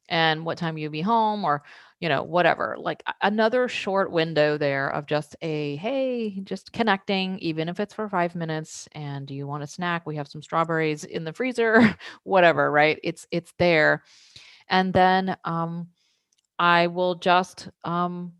And 0.08 0.44
what 0.44 0.58
time 0.58 0.76
you'll 0.78 0.90
be 0.90 1.00
home 1.00 1.44
or 1.44 1.62
you 2.00 2.08
know 2.08 2.22
whatever 2.22 2.76
like 2.78 3.02
another 3.22 3.68
short 3.68 4.10
window 4.10 4.58
there 4.58 4.90
of 4.90 5.06
just 5.06 5.36
a 5.42 5.76
hey 5.76 6.40
just 6.44 6.72
connecting 6.72 7.38
even 7.38 7.68
if 7.68 7.78
it's 7.80 7.94
for 7.94 8.08
5 8.08 8.34
minutes 8.34 8.88
and 8.92 9.26
do 9.26 9.34
you 9.34 9.46
want 9.46 9.62
a 9.62 9.66
snack? 9.66 10.06
We 10.06 10.16
have 10.16 10.28
some 10.28 10.42
strawberries 10.42 11.04
in 11.04 11.24
the 11.24 11.32
freezer 11.32 11.96
whatever 12.24 12.70
right? 12.70 12.98
It's 13.02 13.26
it's 13.30 13.52
there. 13.58 14.02
And 14.68 14.92
then 14.92 15.36
um 15.44 15.88
i 16.58 16.86
will 16.88 17.14
just 17.16 17.68
um 17.84 18.32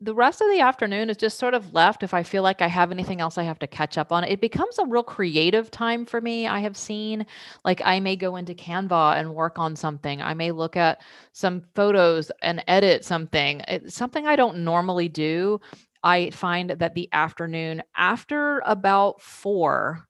the 0.00 0.14
rest 0.14 0.40
of 0.40 0.48
the 0.48 0.60
afternoon 0.60 1.10
is 1.10 1.16
just 1.16 1.38
sort 1.38 1.54
of 1.54 1.74
left 1.74 2.04
if 2.04 2.14
I 2.14 2.22
feel 2.22 2.44
like 2.44 2.62
I 2.62 2.68
have 2.68 2.92
anything 2.92 3.20
else 3.20 3.36
I 3.36 3.42
have 3.42 3.58
to 3.58 3.66
catch 3.66 3.98
up 3.98 4.12
on. 4.12 4.22
It 4.22 4.40
becomes 4.40 4.78
a 4.78 4.86
real 4.86 5.02
creative 5.02 5.72
time 5.72 6.06
for 6.06 6.20
me. 6.20 6.46
I 6.46 6.60
have 6.60 6.76
seen 6.76 7.26
like 7.64 7.82
I 7.84 7.98
may 7.98 8.14
go 8.14 8.36
into 8.36 8.54
Canva 8.54 9.18
and 9.18 9.34
work 9.34 9.58
on 9.58 9.74
something. 9.74 10.22
I 10.22 10.34
may 10.34 10.52
look 10.52 10.76
at 10.76 11.02
some 11.32 11.62
photos 11.74 12.30
and 12.42 12.62
edit 12.68 13.04
something. 13.04 13.60
It's 13.66 13.96
something 13.96 14.24
I 14.24 14.36
don't 14.36 14.58
normally 14.58 15.08
do. 15.08 15.60
I 16.04 16.30
find 16.30 16.70
that 16.70 16.94
the 16.94 17.08
afternoon 17.12 17.82
after 17.96 18.62
about 18.64 19.20
4 19.20 20.04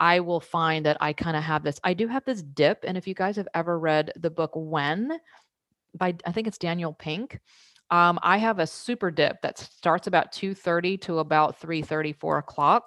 I 0.00 0.18
will 0.18 0.40
find 0.40 0.84
that 0.86 0.96
I 1.00 1.12
kind 1.12 1.36
of 1.36 1.44
have 1.44 1.62
this 1.62 1.78
I 1.84 1.94
do 1.94 2.08
have 2.08 2.24
this 2.24 2.42
dip 2.42 2.84
and 2.84 2.98
if 2.98 3.06
you 3.06 3.14
guys 3.14 3.36
have 3.36 3.46
ever 3.54 3.78
read 3.78 4.10
the 4.16 4.30
book 4.30 4.50
When 4.54 5.12
by 5.94 6.16
I 6.26 6.32
think 6.32 6.48
it's 6.48 6.58
Daniel 6.58 6.92
Pink 6.92 7.38
um, 7.92 8.18
I 8.22 8.38
have 8.38 8.60
a 8.60 8.66
super 8.66 9.12
dip 9.12 9.42
that 9.42 9.58
starts 9.58 10.08
about 10.08 10.32
2:30 10.32 10.98
to 11.00 11.20
about 11.20 11.58
3:30, 11.60 12.12
4 12.14 12.38
o'clock. 12.38 12.86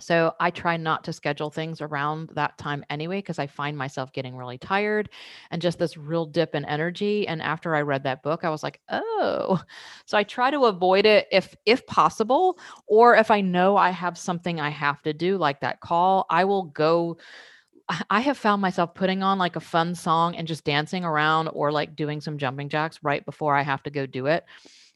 So 0.00 0.34
I 0.40 0.50
try 0.50 0.76
not 0.78 1.04
to 1.04 1.12
schedule 1.12 1.50
things 1.50 1.80
around 1.80 2.30
that 2.34 2.58
time 2.58 2.84
anyway, 2.90 3.18
because 3.18 3.38
I 3.38 3.46
find 3.46 3.76
myself 3.78 4.12
getting 4.12 4.36
really 4.36 4.58
tired 4.58 5.10
and 5.50 5.62
just 5.62 5.78
this 5.78 5.96
real 5.96 6.26
dip 6.26 6.54
in 6.54 6.64
energy. 6.64 7.28
And 7.28 7.42
after 7.42 7.76
I 7.76 7.82
read 7.82 8.04
that 8.04 8.22
book, 8.22 8.44
I 8.44 8.50
was 8.50 8.62
like, 8.62 8.80
oh. 8.90 9.62
So 10.06 10.18
I 10.18 10.24
try 10.24 10.50
to 10.50 10.64
avoid 10.66 11.06
it 11.06 11.28
if 11.32 11.54
if 11.66 11.86
possible, 11.86 12.58
or 12.88 13.16
if 13.16 13.30
I 13.30 13.40
know 13.42 13.76
I 13.76 13.90
have 13.90 14.18
something 14.18 14.60
I 14.60 14.70
have 14.70 15.02
to 15.02 15.12
do, 15.12 15.38
like 15.38 15.60
that 15.60 15.80
call, 15.80 16.26
I 16.30 16.44
will 16.44 16.64
go 16.64 17.18
I 18.10 18.20
have 18.20 18.38
found 18.38 18.62
myself 18.62 18.94
putting 18.94 19.22
on 19.22 19.38
like 19.38 19.56
a 19.56 19.60
fun 19.60 19.94
song 19.94 20.36
and 20.36 20.46
just 20.46 20.64
dancing 20.64 21.04
around 21.04 21.48
or 21.48 21.72
like 21.72 21.96
doing 21.96 22.20
some 22.20 22.38
jumping 22.38 22.68
jacks 22.68 22.98
right 23.02 23.24
before 23.24 23.56
I 23.56 23.62
have 23.62 23.82
to 23.84 23.90
go 23.90 24.06
do 24.06 24.26
it. 24.26 24.44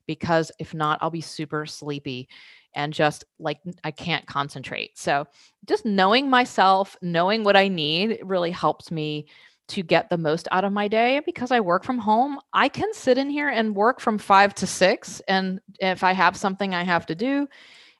Because 0.06 0.52
if 0.58 0.72
not, 0.72 0.98
I'll 1.00 1.10
be 1.10 1.20
super 1.20 1.66
sleepy 1.66 2.28
and 2.74 2.92
just 2.92 3.24
like 3.38 3.58
I 3.82 3.90
can't 3.90 4.26
concentrate. 4.26 4.96
So 4.98 5.26
just 5.66 5.84
knowing 5.84 6.30
myself, 6.30 6.96
knowing 7.02 7.42
what 7.42 7.56
I 7.56 7.68
need 7.68 8.20
really 8.22 8.50
helps 8.50 8.90
me 8.90 9.26
to 9.68 9.82
get 9.82 10.08
the 10.08 10.18
most 10.18 10.46
out 10.52 10.64
of 10.64 10.72
my 10.72 10.86
day 10.86 11.20
because 11.26 11.50
I 11.50 11.60
work 11.60 11.82
from 11.82 11.98
home. 11.98 12.38
I 12.52 12.68
can 12.68 12.92
sit 12.92 13.18
in 13.18 13.28
here 13.28 13.48
and 13.48 13.74
work 13.74 14.00
from 14.00 14.18
5 14.18 14.54
to 14.56 14.66
6 14.66 15.20
and 15.26 15.60
if 15.80 16.04
I 16.04 16.12
have 16.12 16.36
something 16.36 16.72
I 16.72 16.84
have 16.84 17.06
to 17.06 17.14
do, 17.16 17.48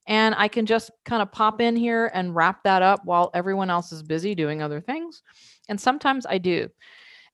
and 0.06 0.34
I 0.38 0.48
can 0.48 0.66
just 0.66 0.90
kind 1.04 1.22
of 1.22 1.32
pop 1.32 1.60
in 1.60 1.76
here 1.76 2.10
and 2.14 2.34
wrap 2.34 2.62
that 2.64 2.82
up 2.82 3.04
while 3.04 3.30
everyone 3.34 3.70
else 3.70 3.92
is 3.92 4.02
busy 4.02 4.34
doing 4.34 4.62
other 4.62 4.80
things. 4.80 5.22
And 5.68 5.80
sometimes 5.80 6.26
I 6.26 6.38
do. 6.38 6.68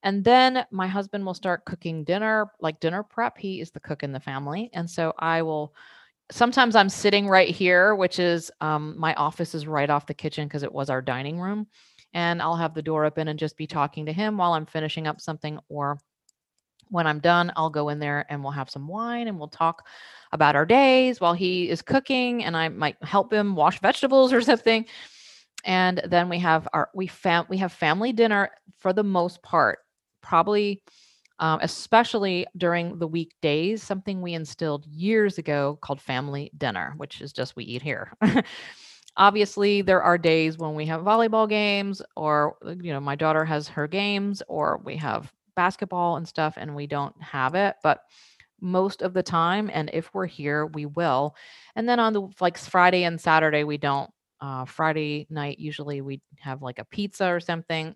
And 0.02 0.24
then 0.24 0.64
my 0.70 0.88
husband 0.88 1.24
will 1.24 1.34
start 1.34 1.64
cooking 1.64 2.02
dinner, 2.02 2.50
like 2.60 2.80
dinner 2.80 3.02
prep. 3.02 3.38
He 3.38 3.60
is 3.60 3.70
the 3.70 3.80
cook 3.80 4.02
in 4.02 4.12
the 4.12 4.20
family. 4.20 4.70
And 4.72 4.88
so 4.88 5.12
I 5.18 5.42
will 5.42 5.74
sometimes 6.30 6.74
I'm 6.74 6.88
sitting 6.88 7.28
right 7.28 7.48
here, 7.48 7.94
which 7.94 8.18
is 8.18 8.50
um, 8.60 8.98
my 8.98 9.14
office 9.14 9.54
is 9.54 9.66
right 9.66 9.90
off 9.90 10.06
the 10.06 10.14
kitchen 10.14 10.48
because 10.48 10.62
it 10.62 10.72
was 10.72 10.88
our 10.88 11.02
dining 11.02 11.38
room. 11.38 11.66
And 12.14 12.42
I'll 12.42 12.56
have 12.56 12.74
the 12.74 12.82
door 12.82 13.04
open 13.04 13.28
and 13.28 13.38
just 13.38 13.56
be 13.56 13.66
talking 13.66 14.06
to 14.06 14.12
him 14.12 14.38
while 14.38 14.54
I'm 14.54 14.66
finishing 14.66 15.06
up 15.06 15.20
something 15.20 15.58
or 15.68 15.98
when 16.88 17.06
I'm 17.06 17.20
done, 17.20 17.52
I'll 17.56 17.70
go 17.70 17.88
in 17.88 17.98
there 17.98 18.26
and 18.28 18.42
we'll 18.42 18.52
have 18.52 18.68
some 18.68 18.86
wine 18.86 19.28
and 19.28 19.38
we'll 19.38 19.48
talk 19.48 19.86
about 20.32 20.56
our 20.56 20.66
days 20.66 21.20
while 21.20 21.34
he 21.34 21.68
is 21.68 21.82
cooking 21.82 22.44
and 22.44 22.56
I 22.56 22.68
might 22.68 22.96
help 23.02 23.32
him 23.32 23.54
wash 23.54 23.80
vegetables 23.80 24.32
or 24.32 24.40
something. 24.40 24.86
And 25.64 26.02
then 26.08 26.28
we 26.28 26.38
have 26.40 26.66
our 26.72 26.90
we 26.94 27.06
fam 27.06 27.46
we 27.48 27.58
have 27.58 27.72
family 27.72 28.12
dinner 28.12 28.50
for 28.78 28.92
the 28.92 29.04
most 29.04 29.42
part, 29.42 29.78
probably 30.22 30.82
um, 31.38 31.58
especially 31.62 32.46
during 32.56 32.98
the 32.98 33.06
weekdays, 33.06 33.82
something 33.82 34.22
we 34.22 34.34
instilled 34.34 34.86
years 34.86 35.38
ago 35.38 35.78
called 35.82 36.00
family 36.00 36.50
dinner, 36.56 36.94
which 36.98 37.20
is 37.20 37.32
just 37.32 37.56
we 37.56 37.64
eat 37.64 37.82
here. 37.82 38.12
Obviously, 39.16 39.82
there 39.82 40.02
are 40.02 40.16
days 40.16 40.56
when 40.56 40.74
we 40.74 40.86
have 40.86 41.02
volleyball 41.02 41.48
games, 41.48 42.00
or 42.16 42.56
you 42.80 42.92
know, 42.92 43.00
my 43.00 43.14
daughter 43.14 43.44
has 43.44 43.68
her 43.68 43.86
games, 43.86 44.42
or 44.48 44.80
we 44.84 44.96
have 44.96 45.32
basketball 45.54 46.16
and 46.16 46.26
stuff 46.26 46.54
and 46.56 46.74
we 46.74 46.86
don't 46.86 47.14
have 47.20 47.54
it, 47.54 47.76
but 47.82 48.02
most 48.62 49.02
of 49.02 49.12
the 49.12 49.22
time 49.22 49.70
and 49.72 49.90
if 49.92 50.12
we're 50.14 50.26
here, 50.26 50.66
we 50.66 50.86
will. 50.86 51.34
And 51.76 51.88
then 51.88 52.00
on 52.00 52.12
the 52.12 52.28
like 52.40 52.56
Friday 52.56 53.04
and 53.04 53.20
Saturday 53.20 53.64
we 53.64 53.76
don't 53.76 54.10
uh, 54.40 54.64
Friday 54.64 55.26
night 55.28 55.58
usually 55.58 56.00
we 56.00 56.20
have 56.38 56.62
like 56.62 56.78
a 56.78 56.84
pizza 56.84 57.28
or 57.28 57.40
something 57.40 57.94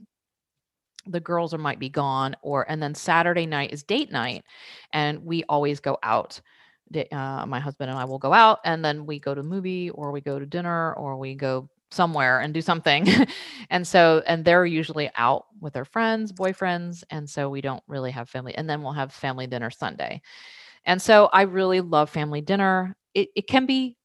the 1.07 1.21
girls 1.21 1.55
are 1.55 1.59
might 1.59 1.79
be 1.79 1.89
gone 1.89 2.35
or 2.43 2.69
and 2.71 2.83
then 2.83 2.95
saturday 2.95 3.47
night 3.47 3.73
is 3.73 3.83
date 3.83 4.11
night 4.11 4.45
and 4.93 5.25
we 5.25 5.45
always 5.45 5.81
go 5.81 5.97
out 6.03 6.41
uh, 7.13 7.45
my 7.47 7.61
husband 7.61 7.91
and 7.91 7.99
i 7.99 8.05
will 8.05 8.19
go 8.19 8.33
out 8.33 8.59
and 8.65 8.85
then 8.85 9.07
we 9.07 9.19
go 9.19 9.35
to 9.35 9.41
a 9.41 9.45
movie 9.45 9.91
or 9.91 10.11
we 10.13 10.21
go 10.21 10.39
to 10.39 10.47
dinner 10.47 10.93
or 10.95 11.17
we 11.17 11.35
go 11.35 11.69
somewhere 11.91 12.41
and 12.41 12.53
do 12.53 12.61
something. 12.61 13.07
and 13.71 13.87
so, 13.87 14.23
and 14.27 14.45
they're 14.45 14.67
usually 14.67 15.11
out 15.17 15.47
with 15.61 15.73
their 15.73 15.85
friends, 15.85 16.33
boyfriends. 16.33 17.05
And 17.11 17.29
so 17.29 17.49
we 17.49 17.61
don't 17.61 17.83
really 17.87 18.11
have 18.11 18.29
family. 18.29 18.55
And 18.57 18.69
then 18.69 18.83
we'll 18.83 18.93
have 18.93 19.13
family 19.13 19.47
dinner 19.47 19.71
Sunday. 19.71 20.21
And 20.85 21.01
so 21.01 21.29
I 21.33 21.43
really 21.43 21.81
love 21.81 22.11
family 22.11 22.41
dinner. 22.41 22.97
It, 23.15 23.29
it 23.35 23.47
can 23.49 23.67
be 23.67 23.97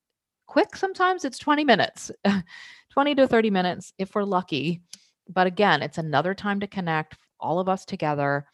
quick 0.47 0.75
sometimes, 0.75 1.23
it's 1.23 1.37
20 1.37 1.63
minutes, 1.63 2.11
20 2.91 3.15
to 3.15 3.27
30 3.27 3.49
minutes 3.49 3.93
if 3.97 4.13
we're 4.15 4.23
lucky. 4.23 4.81
But 5.29 5.47
again, 5.47 5.81
it's 5.81 5.97
another 5.97 6.33
time 6.33 6.59
to 6.59 6.67
connect 6.67 7.15
all 7.39 7.59
of 7.59 7.69
us 7.69 7.85
together. 7.85 8.45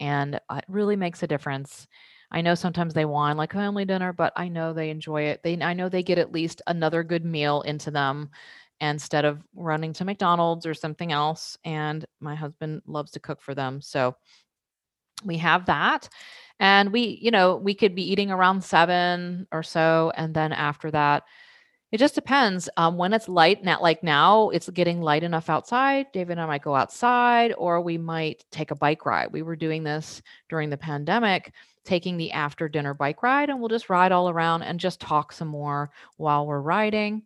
And 0.00 0.34
it 0.34 0.64
really 0.68 0.96
makes 0.96 1.22
a 1.22 1.28
difference. 1.28 1.86
I 2.32 2.40
know 2.40 2.56
sometimes 2.56 2.94
they 2.94 3.04
want 3.04 3.38
like 3.38 3.52
family 3.52 3.84
dinner, 3.84 4.12
but 4.12 4.32
I 4.34 4.48
know 4.48 4.72
they 4.72 4.90
enjoy 4.90 5.22
it. 5.22 5.42
They 5.44 5.60
I 5.62 5.72
know 5.74 5.88
they 5.88 6.02
get 6.02 6.18
at 6.18 6.32
least 6.32 6.62
another 6.66 7.04
good 7.04 7.24
meal 7.24 7.60
into 7.62 7.92
them 7.92 8.30
instead 8.80 9.24
of 9.24 9.42
running 9.54 9.92
to 9.94 10.04
McDonald's 10.04 10.66
or 10.66 10.74
something 10.74 11.12
else. 11.12 11.56
And 11.64 12.04
my 12.20 12.34
husband 12.34 12.82
loves 12.86 13.12
to 13.12 13.20
cook 13.20 13.40
for 13.40 13.54
them. 13.54 13.80
So 13.80 14.16
we 15.24 15.38
have 15.38 15.66
that. 15.66 16.08
And 16.60 16.92
we, 16.92 17.18
you 17.20 17.30
know, 17.30 17.56
we 17.56 17.74
could 17.74 17.94
be 17.94 18.10
eating 18.10 18.30
around 18.30 18.62
seven 18.62 19.46
or 19.52 19.62
so. 19.62 20.12
And 20.16 20.34
then 20.34 20.52
after 20.52 20.90
that, 20.90 21.24
it 21.92 21.98
just 21.98 22.16
depends. 22.16 22.68
Um, 22.76 22.96
when 22.96 23.12
it's 23.12 23.28
light, 23.28 23.62
now, 23.62 23.80
like 23.80 24.02
now, 24.02 24.50
it's 24.50 24.68
getting 24.70 25.00
light 25.00 25.22
enough 25.22 25.48
outside. 25.48 26.06
David 26.12 26.32
and 26.32 26.40
I 26.40 26.46
might 26.46 26.62
go 26.62 26.74
outside, 26.74 27.54
or 27.56 27.80
we 27.80 27.98
might 27.98 28.44
take 28.50 28.72
a 28.72 28.76
bike 28.76 29.06
ride. 29.06 29.32
We 29.32 29.42
were 29.42 29.54
doing 29.54 29.84
this 29.84 30.20
during 30.48 30.70
the 30.70 30.76
pandemic, 30.76 31.52
taking 31.84 32.16
the 32.16 32.32
after 32.32 32.68
dinner 32.68 32.94
bike 32.94 33.22
ride, 33.22 33.48
and 33.48 33.60
we'll 33.60 33.68
just 33.68 33.90
ride 33.90 34.10
all 34.10 34.28
around 34.28 34.62
and 34.62 34.80
just 34.80 35.00
talk 35.00 35.30
some 35.30 35.46
more 35.46 35.90
while 36.16 36.46
we're 36.46 36.60
riding 36.60 37.22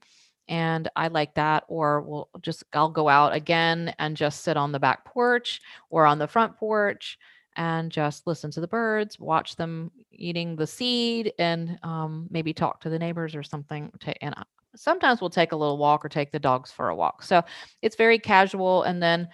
and 0.49 0.89
I 0.97 1.09
like 1.09 1.35
that. 1.35 1.65
Or 1.69 2.01
we'll 2.01 2.29
just, 2.41 2.65
I'll 2.73 2.91
go 2.91 3.09
out 3.09 3.35
again 3.35 3.95
and 3.99 4.17
just 4.17 4.43
sit 4.43 4.57
on 4.57 4.73
the 4.73 4.81
back 4.81 5.05
porch 5.05 5.61
or 5.91 6.07
on 6.07 6.19
the 6.19 6.29
front 6.29 6.57
porch 6.57 7.19
and 7.57 7.91
just 7.91 8.27
listen 8.27 8.51
to 8.53 8.61
the 8.61 8.69
birds, 8.69 9.19
watch 9.19 9.57
them 9.57 9.91
eating 10.13 10.55
the 10.55 10.67
seed, 10.67 11.33
and 11.39 11.79
um, 11.83 12.29
maybe 12.31 12.53
talk 12.53 12.81
to 12.81 12.89
the 12.89 12.99
neighbors 12.99 13.35
or 13.35 13.43
something. 13.43 13.91
And 14.21 14.35
sometimes 14.77 15.21
we'll 15.21 15.31
take 15.31 15.53
a 15.53 15.57
little 15.57 15.77
walk 15.77 16.05
or 16.05 16.09
take 16.09 16.31
the 16.31 16.39
dogs 16.39 16.71
for 16.71 16.89
a 16.89 16.95
walk. 16.95 17.23
So 17.23 17.43
it's 17.83 17.97
very 17.97 18.19
casual. 18.19 18.85
And 18.85 19.03
then, 19.03 19.29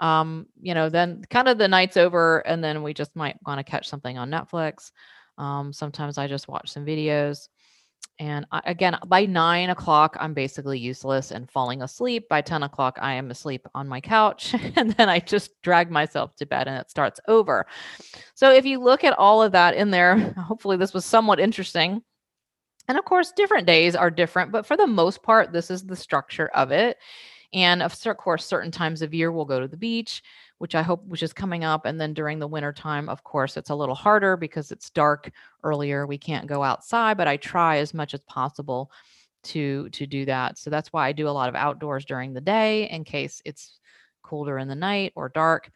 um, 0.00 0.46
you 0.60 0.74
know, 0.74 0.88
then 0.88 1.22
kind 1.30 1.46
of 1.46 1.58
the 1.58 1.68
night's 1.68 1.96
over, 1.96 2.40
and 2.40 2.64
then 2.64 2.82
we 2.82 2.92
just 2.92 3.14
might 3.14 3.36
want 3.46 3.58
to 3.58 3.70
catch 3.70 3.88
something 3.88 4.18
on 4.18 4.30
Netflix. 4.30 4.90
Um, 5.38 5.72
sometimes 5.72 6.18
I 6.18 6.26
just 6.26 6.48
watch 6.48 6.70
some 6.70 6.84
videos. 6.84 7.48
And 8.20 8.44
I, 8.52 8.60
again, 8.66 8.98
by 9.06 9.24
nine 9.24 9.70
o'clock, 9.70 10.14
I'm 10.20 10.34
basically 10.34 10.78
useless 10.78 11.30
and 11.30 11.50
falling 11.50 11.80
asleep. 11.80 12.28
By 12.28 12.42
10 12.42 12.62
o'clock, 12.62 12.98
I 13.00 13.14
am 13.14 13.30
asleep 13.30 13.66
on 13.74 13.88
my 13.88 14.00
couch. 14.02 14.54
and 14.76 14.92
then 14.92 15.08
I 15.08 15.20
just 15.20 15.60
drag 15.62 15.90
myself 15.90 16.36
to 16.36 16.46
bed 16.46 16.68
and 16.68 16.76
it 16.76 16.90
starts 16.90 17.18
over. 17.28 17.66
So 18.34 18.52
if 18.52 18.66
you 18.66 18.78
look 18.78 19.04
at 19.04 19.18
all 19.18 19.42
of 19.42 19.52
that 19.52 19.74
in 19.74 19.90
there, 19.90 20.18
hopefully 20.36 20.76
this 20.76 20.92
was 20.92 21.06
somewhat 21.06 21.40
interesting. 21.40 22.02
And 22.88 22.98
of 22.98 23.06
course, 23.06 23.32
different 23.34 23.66
days 23.66 23.96
are 23.96 24.10
different, 24.10 24.52
but 24.52 24.66
for 24.66 24.76
the 24.76 24.86
most 24.86 25.22
part, 25.22 25.52
this 25.52 25.70
is 25.70 25.84
the 25.84 25.96
structure 25.96 26.48
of 26.48 26.72
it. 26.72 26.98
And 27.54 27.82
of 27.82 27.96
course, 28.18 28.44
certain 28.44 28.70
times 28.70 29.00
of 29.00 29.14
year 29.14 29.32
we'll 29.32 29.44
go 29.46 29.60
to 29.60 29.68
the 29.68 29.76
beach 29.78 30.22
which 30.60 30.74
I 30.74 30.82
hope 30.82 31.02
which 31.06 31.22
is 31.22 31.32
coming 31.32 31.64
up. 31.64 31.86
And 31.86 31.98
then 31.98 32.12
during 32.12 32.38
the 32.38 32.46
winter 32.46 32.70
time, 32.70 33.08
of 33.08 33.24
course, 33.24 33.56
it's 33.56 33.70
a 33.70 33.74
little 33.74 33.94
harder 33.94 34.36
because 34.36 34.70
it's 34.70 34.90
dark 34.90 35.30
earlier. 35.64 36.06
We 36.06 36.18
can't 36.18 36.46
go 36.46 36.62
outside, 36.62 37.16
but 37.16 37.26
I 37.26 37.38
try 37.38 37.78
as 37.78 37.94
much 37.94 38.12
as 38.12 38.20
possible 38.24 38.92
to 39.44 39.88
to 39.88 40.06
do 40.06 40.26
that. 40.26 40.58
So 40.58 40.68
that's 40.68 40.92
why 40.92 41.08
I 41.08 41.12
do 41.12 41.28
a 41.28 41.30
lot 41.30 41.48
of 41.48 41.54
outdoors 41.54 42.04
during 42.04 42.34
the 42.34 42.42
day 42.42 42.90
in 42.90 43.04
case 43.04 43.40
it's 43.46 43.80
colder 44.22 44.58
in 44.58 44.68
the 44.68 44.74
night 44.74 45.14
or 45.16 45.30
dark. 45.30 45.70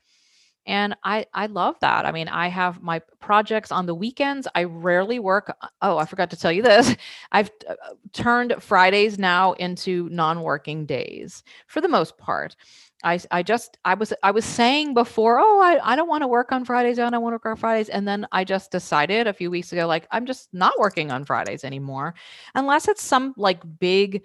And 0.67 0.97
I 1.05 1.27
I 1.35 1.47
love 1.47 1.79
that. 1.81 2.07
I 2.07 2.13
mean, 2.13 2.29
I 2.29 2.49
have 2.49 2.83
my 2.83 3.01
projects 3.21 3.71
on 3.71 3.87
the 3.87 3.95
weekends. 3.95 4.49
I 4.55 4.65
rarely 4.65 5.19
work. 5.19 5.55
Uh, 5.61 5.69
oh, 5.83 5.99
I 5.99 6.07
forgot 6.07 6.31
to 6.31 6.37
tell 6.37 6.53
you 6.53 6.63
this. 6.63 6.95
I've 7.33 7.51
uh, 7.69 7.75
turned 8.13 8.55
Fridays 8.61 9.19
now 9.19 9.53
into 9.53 10.09
non-working 10.11 10.87
days 10.87 11.43
for 11.67 11.81
the 11.81 11.89
most 11.89 12.17
part. 12.19 12.57
I, 13.03 13.21
I 13.31 13.43
just 13.43 13.77
I 13.85 13.95
was 13.95 14.15
I 14.23 14.31
was 14.31 14.47
saying 14.47 14.95
before, 14.95 15.39
oh, 15.39 15.61
I, 15.61 15.93
I 15.93 15.95
don't 15.95 16.09
want 16.09 16.23
to 16.23 16.29
work 16.29 16.53
on 16.53 16.65
Fridays. 16.65 16.99
I 16.99 17.11
don't 17.11 17.23
want 17.23 17.35
to 17.35 17.37
work 17.37 17.47
on 17.47 17.57
Fridays. 17.57 17.91
And 17.91 18.09
then 18.09 18.27
I 18.33 18.45
just 18.45 18.71
decided 18.71 19.27
a 19.27 19.35
few 19.35 19.51
weeks 19.51 19.73
ago, 19.73 19.87
like 19.87 20.07
I'm 20.11 20.25
just 20.25 20.49
not 20.55 20.79
working 20.79 21.13
on 21.13 21.25
Fridays 21.25 21.65
anymore, 21.65 22.15
unless 22.55 22.89
it's 22.89 23.03
some 23.03 23.35
like 23.37 23.61
big 23.79 24.23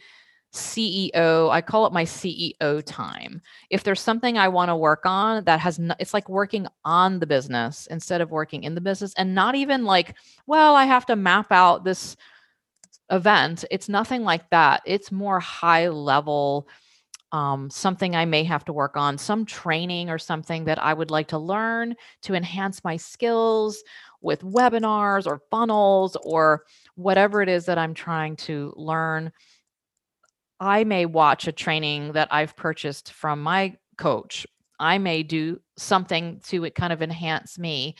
CEO, 0.53 1.49
I 1.51 1.61
call 1.61 1.85
it 1.85 1.93
my 1.93 2.03
CEO 2.05 2.83
time. 2.85 3.41
If 3.69 3.83
there's 3.83 4.01
something 4.01 4.37
I 4.37 4.47
want 4.47 4.69
to 4.69 4.75
work 4.75 5.05
on 5.05 5.43
that 5.43 5.59
has, 5.59 5.77
no, 5.77 5.93
it's 5.99 6.13
like 6.13 6.27
working 6.27 6.67
on 6.83 7.19
the 7.19 7.27
business 7.27 7.87
instead 7.91 8.21
of 8.21 8.31
working 8.31 8.63
in 8.63 8.73
the 8.73 8.81
business 8.81 9.13
and 9.17 9.35
not 9.35 9.55
even 9.55 9.85
like, 9.85 10.15
well, 10.47 10.75
I 10.75 10.85
have 10.85 11.05
to 11.07 11.15
map 11.15 11.51
out 11.51 11.83
this 11.83 12.17
event. 13.11 13.65
It's 13.69 13.89
nothing 13.89 14.23
like 14.23 14.49
that. 14.49 14.81
It's 14.85 15.11
more 15.11 15.39
high 15.39 15.89
level, 15.89 16.67
um, 17.31 17.69
something 17.69 18.15
I 18.15 18.25
may 18.25 18.43
have 18.43 18.65
to 18.65 18.73
work 18.73 18.97
on, 18.97 19.19
some 19.19 19.45
training 19.45 20.09
or 20.09 20.17
something 20.17 20.65
that 20.65 20.81
I 20.81 20.95
would 20.95 21.11
like 21.11 21.27
to 21.29 21.37
learn 21.37 21.95
to 22.23 22.33
enhance 22.33 22.83
my 22.83 22.97
skills 22.97 23.83
with 24.21 24.41
webinars 24.41 25.27
or 25.27 25.41
funnels 25.51 26.17
or 26.23 26.65
whatever 26.95 27.41
it 27.41 27.49
is 27.49 27.65
that 27.65 27.77
I'm 27.77 27.93
trying 27.93 28.35
to 28.37 28.73
learn 28.75 29.31
I 30.59 30.83
may 30.83 31.05
watch 31.05 31.47
a 31.47 31.51
training 31.51 32.13
that 32.13 32.27
I've 32.31 32.55
purchased 32.55 33.13
from 33.13 33.41
my 33.41 33.77
coach. 33.97 34.45
I 34.79 34.97
may 34.97 35.23
do 35.23 35.59
something 35.77 36.41
to 36.47 36.63
it 36.65 36.75
kind 36.75 36.93
of 36.93 37.01
enhance 37.01 37.59
me. 37.59 37.95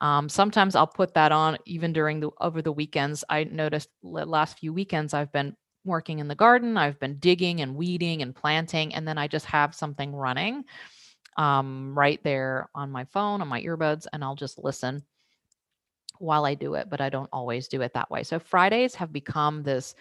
Um, 0.00 0.28
sometimes 0.28 0.76
I'll 0.76 0.86
put 0.86 1.14
that 1.14 1.32
on 1.32 1.58
even 1.66 1.92
during 1.92 2.20
the 2.20 2.30
over 2.40 2.62
the 2.62 2.72
weekends. 2.72 3.24
I 3.28 3.44
noticed 3.44 3.88
last 4.02 4.58
few 4.58 4.72
weekends 4.72 5.12
I've 5.12 5.32
been 5.32 5.56
working 5.84 6.18
in 6.18 6.28
the 6.28 6.34
garden. 6.34 6.76
I've 6.76 7.00
been 7.00 7.18
digging 7.18 7.60
and 7.60 7.74
weeding 7.74 8.22
and 8.22 8.34
planting, 8.34 8.94
and 8.94 9.08
then 9.08 9.18
I 9.18 9.26
just 9.26 9.46
have 9.46 9.74
something 9.74 10.14
running 10.14 10.64
um, 11.36 11.98
right 11.98 12.22
there 12.22 12.68
on 12.74 12.90
my 12.90 13.04
phone 13.04 13.40
on 13.40 13.48
my 13.48 13.62
earbuds, 13.62 14.06
and 14.12 14.22
I'll 14.22 14.36
just 14.36 14.58
listen 14.58 15.02
while 16.18 16.44
I 16.44 16.54
do 16.54 16.74
it. 16.74 16.88
But 16.90 17.00
I 17.00 17.08
don't 17.08 17.30
always 17.32 17.68
do 17.68 17.80
it 17.82 17.92
that 17.94 18.10
way. 18.10 18.22
So 18.22 18.38
Fridays 18.38 18.94
have 18.94 19.12
become 19.12 19.62
this 19.62 19.94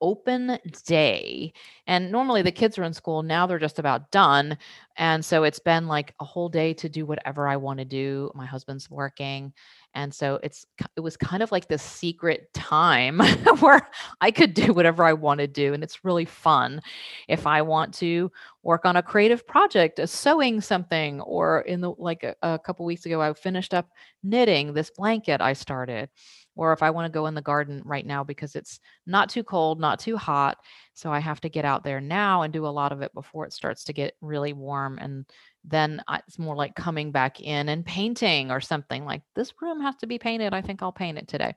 open 0.00 0.58
day. 0.84 1.52
And 1.86 2.10
normally 2.10 2.42
the 2.42 2.52
kids 2.52 2.78
are 2.78 2.84
in 2.84 2.92
school. 2.92 3.22
Now 3.22 3.46
they're 3.46 3.58
just 3.58 3.78
about 3.78 4.10
done. 4.10 4.58
And 4.96 5.24
so 5.24 5.44
it's 5.44 5.58
been 5.58 5.86
like 5.86 6.14
a 6.20 6.24
whole 6.24 6.48
day 6.48 6.74
to 6.74 6.88
do 6.88 7.06
whatever 7.06 7.46
I 7.46 7.56
want 7.56 7.78
to 7.78 7.84
do. 7.84 8.30
My 8.34 8.46
husband's 8.46 8.90
working. 8.90 9.52
And 9.94 10.14
so 10.14 10.38
it's 10.42 10.66
it 10.96 11.00
was 11.00 11.16
kind 11.16 11.42
of 11.42 11.50
like 11.50 11.68
this 11.68 11.82
secret 11.82 12.52
time 12.52 13.18
where 13.60 13.88
I 14.20 14.30
could 14.30 14.52
do 14.52 14.74
whatever 14.74 15.04
I 15.04 15.14
want 15.14 15.40
to 15.40 15.46
do. 15.46 15.72
And 15.72 15.82
it's 15.82 16.04
really 16.04 16.26
fun. 16.26 16.80
If 17.28 17.46
I 17.46 17.62
want 17.62 17.94
to 17.94 18.30
work 18.62 18.84
on 18.84 18.96
a 18.96 19.02
creative 19.02 19.46
project, 19.46 19.98
a 19.98 20.06
sewing 20.06 20.60
something, 20.60 21.20
or 21.22 21.60
in 21.62 21.80
the 21.80 21.92
like 21.92 22.24
a, 22.24 22.34
a 22.42 22.58
couple 22.58 22.84
weeks 22.84 23.06
ago, 23.06 23.22
I 23.22 23.32
finished 23.32 23.72
up 23.72 23.88
knitting 24.22 24.74
this 24.74 24.90
blanket 24.90 25.40
I 25.40 25.54
started 25.54 26.10
or 26.56 26.72
if 26.72 26.82
I 26.82 26.90
want 26.90 27.06
to 27.06 27.16
go 27.16 27.26
in 27.26 27.34
the 27.34 27.42
garden 27.42 27.82
right 27.84 28.04
now 28.04 28.24
because 28.24 28.56
it's 28.56 28.80
not 29.06 29.28
too 29.28 29.44
cold, 29.44 29.78
not 29.78 30.00
too 30.00 30.16
hot. 30.16 30.58
So 30.94 31.12
I 31.12 31.20
have 31.20 31.40
to 31.42 31.48
get 31.48 31.64
out 31.64 31.84
there 31.84 32.00
now 32.00 32.42
and 32.42 32.52
do 32.52 32.66
a 32.66 32.68
lot 32.68 32.92
of 32.92 33.02
it 33.02 33.12
before 33.14 33.44
it 33.44 33.52
starts 33.52 33.84
to 33.84 33.92
get 33.92 34.14
really 34.20 34.52
warm. 34.52 34.98
And 34.98 35.26
then 35.64 36.02
it's 36.26 36.38
more 36.38 36.56
like 36.56 36.74
coming 36.74 37.12
back 37.12 37.40
in 37.40 37.68
and 37.68 37.84
painting 37.84 38.50
or 38.50 38.60
something 38.60 39.04
like 39.04 39.22
this 39.34 39.52
room 39.60 39.80
has 39.80 39.96
to 39.96 40.06
be 40.06 40.18
painted. 40.18 40.54
I 40.54 40.62
think 40.62 40.82
I'll 40.82 40.92
paint 40.92 41.18
it 41.18 41.28
today. 41.28 41.54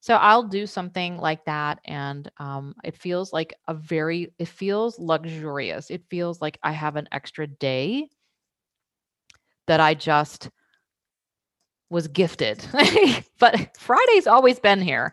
So 0.00 0.14
I'll 0.14 0.44
do 0.44 0.66
something 0.66 1.18
like 1.18 1.44
that. 1.46 1.80
And 1.84 2.30
um, 2.38 2.74
it 2.84 2.96
feels 2.96 3.32
like 3.32 3.54
a 3.66 3.74
very, 3.74 4.32
it 4.38 4.48
feels 4.48 4.98
luxurious. 4.98 5.90
It 5.90 6.04
feels 6.08 6.40
like 6.40 6.58
I 6.62 6.72
have 6.72 6.96
an 6.96 7.08
extra 7.10 7.46
day 7.46 8.08
that 9.66 9.80
I 9.80 9.94
just 9.94 10.50
was 11.90 12.08
gifted. 12.08 12.64
but 13.38 13.76
Friday's 13.76 14.26
always 14.26 14.58
been 14.58 14.80
here. 14.80 15.12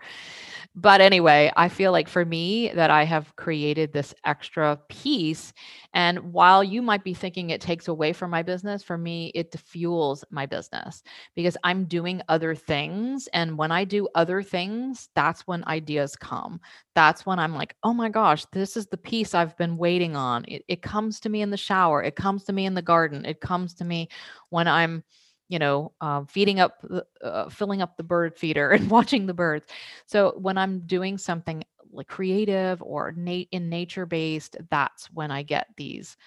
But 0.78 1.00
anyway, 1.00 1.54
I 1.56 1.70
feel 1.70 1.94
like 1.94 2.10
for 2.10 2.26
me 2.26 2.70
that 2.76 2.92
I 2.92 3.06
have 3.06 3.34
created 3.38 3.94
this 3.94 4.14
extra 4.26 4.78
piece. 4.90 5.54
And 5.94 6.34
while 6.34 6.66
you 6.66 6.82
might 6.82 7.06
be 7.06 7.14
thinking 7.14 7.50
it 7.50 7.62
takes 7.62 7.88
away 7.88 8.12
from 8.12 8.30
my 8.30 8.44
business, 8.44 8.84
for 8.84 8.98
me, 8.98 9.32
it 9.34 9.58
fuels 9.58 10.26
my 10.32 10.46
business 10.46 11.02
because 11.34 11.56
I'm 11.64 11.86
doing 11.86 12.22
other 12.28 12.54
things. 12.56 13.30
And 13.32 13.58
when 13.58 13.72
I 13.72 13.86
do 13.86 14.10
other 14.16 14.44
things, 14.44 15.08
that's 15.16 15.48
when 15.48 15.66
ideas 15.66 16.18
come. 16.18 16.60
That's 16.94 17.26
when 17.26 17.40
I'm 17.40 17.56
like, 17.56 17.78
oh 17.84 17.94
my 17.94 18.10
gosh, 18.10 18.46
this 18.52 18.76
is 18.76 18.88
the 18.88 18.98
piece 18.98 19.34
I've 19.34 19.56
been 19.56 19.78
waiting 19.78 20.18
on. 20.18 20.44
It, 20.46 20.66
it 20.68 20.82
comes 20.82 21.22
to 21.22 21.30
me 21.30 21.42
in 21.42 21.52
the 21.52 21.58
shower, 21.58 22.04
it 22.04 22.18
comes 22.18 22.44
to 22.46 22.54
me 22.54 22.66
in 22.66 22.74
the 22.74 22.82
garden, 22.82 23.24
it 23.24 23.40
comes 23.40 23.76
to 23.76 23.86
me 23.86 24.10
when 24.50 24.68
I'm 24.68 25.06
you 25.47 25.60
know, 25.60 25.91
um, 26.01 26.25
feeding 26.25 26.60
up, 26.60 26.84
uh, 27.23 27.49
filling 27.49 27.81
up 27.81 27.97
the 27.97 28.03
bird 28.03 28.38
feeder 28.38 28.71
and 28.71 28.89
watching 28.89 29.25
the 29.25 29.34
birds. 29.34 29.65
So 30.05 30.34
when 30.38 30.58
I'm 30.58 30.79
doing 30.81 31.17
something 31.17 31.63
like 31.91 32.08
creative 32.08 32.81
or 32.81 33.13
na- 33.15 33.45
in 33.51 33.69
nature 33.69 34.05
based, 34.05 34.58
that's 34.69 35.05
when 35.12 35.31
I 35.31 35.43
get 35.43 35.67
these 35.77 36.17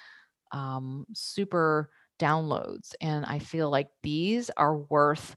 um, 0.52 1.06
super 1.12 1.90
downloads. 2.18 2.94
And 3.00 3.24
I 3.26 3.38
feel 3.38 3.70
like 3.70 3.88
these 4.02 4.50
are 4.56 4.76
worth 4.76 5.36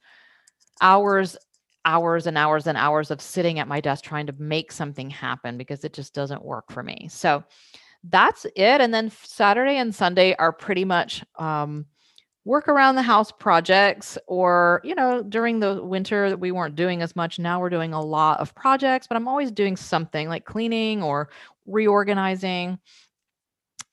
hours 0.82 1.38
hours 1.86 2.28
and 2.28 2.38
hours 2.38 2.68
and 2.68 2.78
hours 2.78 3.10
of 3.10 3.20
sitting 3.22 3.60
at 3.60 3.68
my 3.68 3.82
desk 3.82 4.04
trying 4.04 4.28
to 4.28 4.36
make 4.38 4.72
something 4.72 5.10
happen 5.10 5.58
because 5.58 5.84
it 5.84 5.94
just 5.94 6.14
doesn't 6.14 6.46
work 6.46 6.72
for 6.72 6.84
me. 6.84 7.08
So 7.10 7.44
that's 8.04 8.46
it. 8.46 8.82
And 8.82 8.94
then 8.94 9.12
Saturday 9.24 9.78
and 9.78 9.94
Sunday 9.94 10.36
are 10.36 10.54
pretty 10.54 10.86
much 10.86 11.24
um, 11.38 11.86
work 12.44 12.68
around 12.68 12.96
the 12.96 13.02
house 13.04 13.32
projects 13.32 14.18
or 14.28 14.82
you 14.84 14.96
know 14.96 15.22
during 15.22 15.60
the 15.60 15.84
winter 15.84 16.30
that 16.30 16.40
we 16.40 16.52
weren't 16.52 16.76
doing 16.76 17.04
as 17.04 17.16
much 17.16 17.38
now 17.38 17.60
we're 17.60 17.70
doing 17.70 17.94
a 17.94 18.02
lot 18.02 18.40
of 18.40 18.56
projects 18.56 19.06
but 19.06 19.16
i'm 19.16 19.28
always 19.28 19.52
doing 19.52 19.78
something 19.78 20.28
like 20.28 20.44
cleaning 20.44 21.04
or 21.04 21.30
reorganizing. 21.66 22.80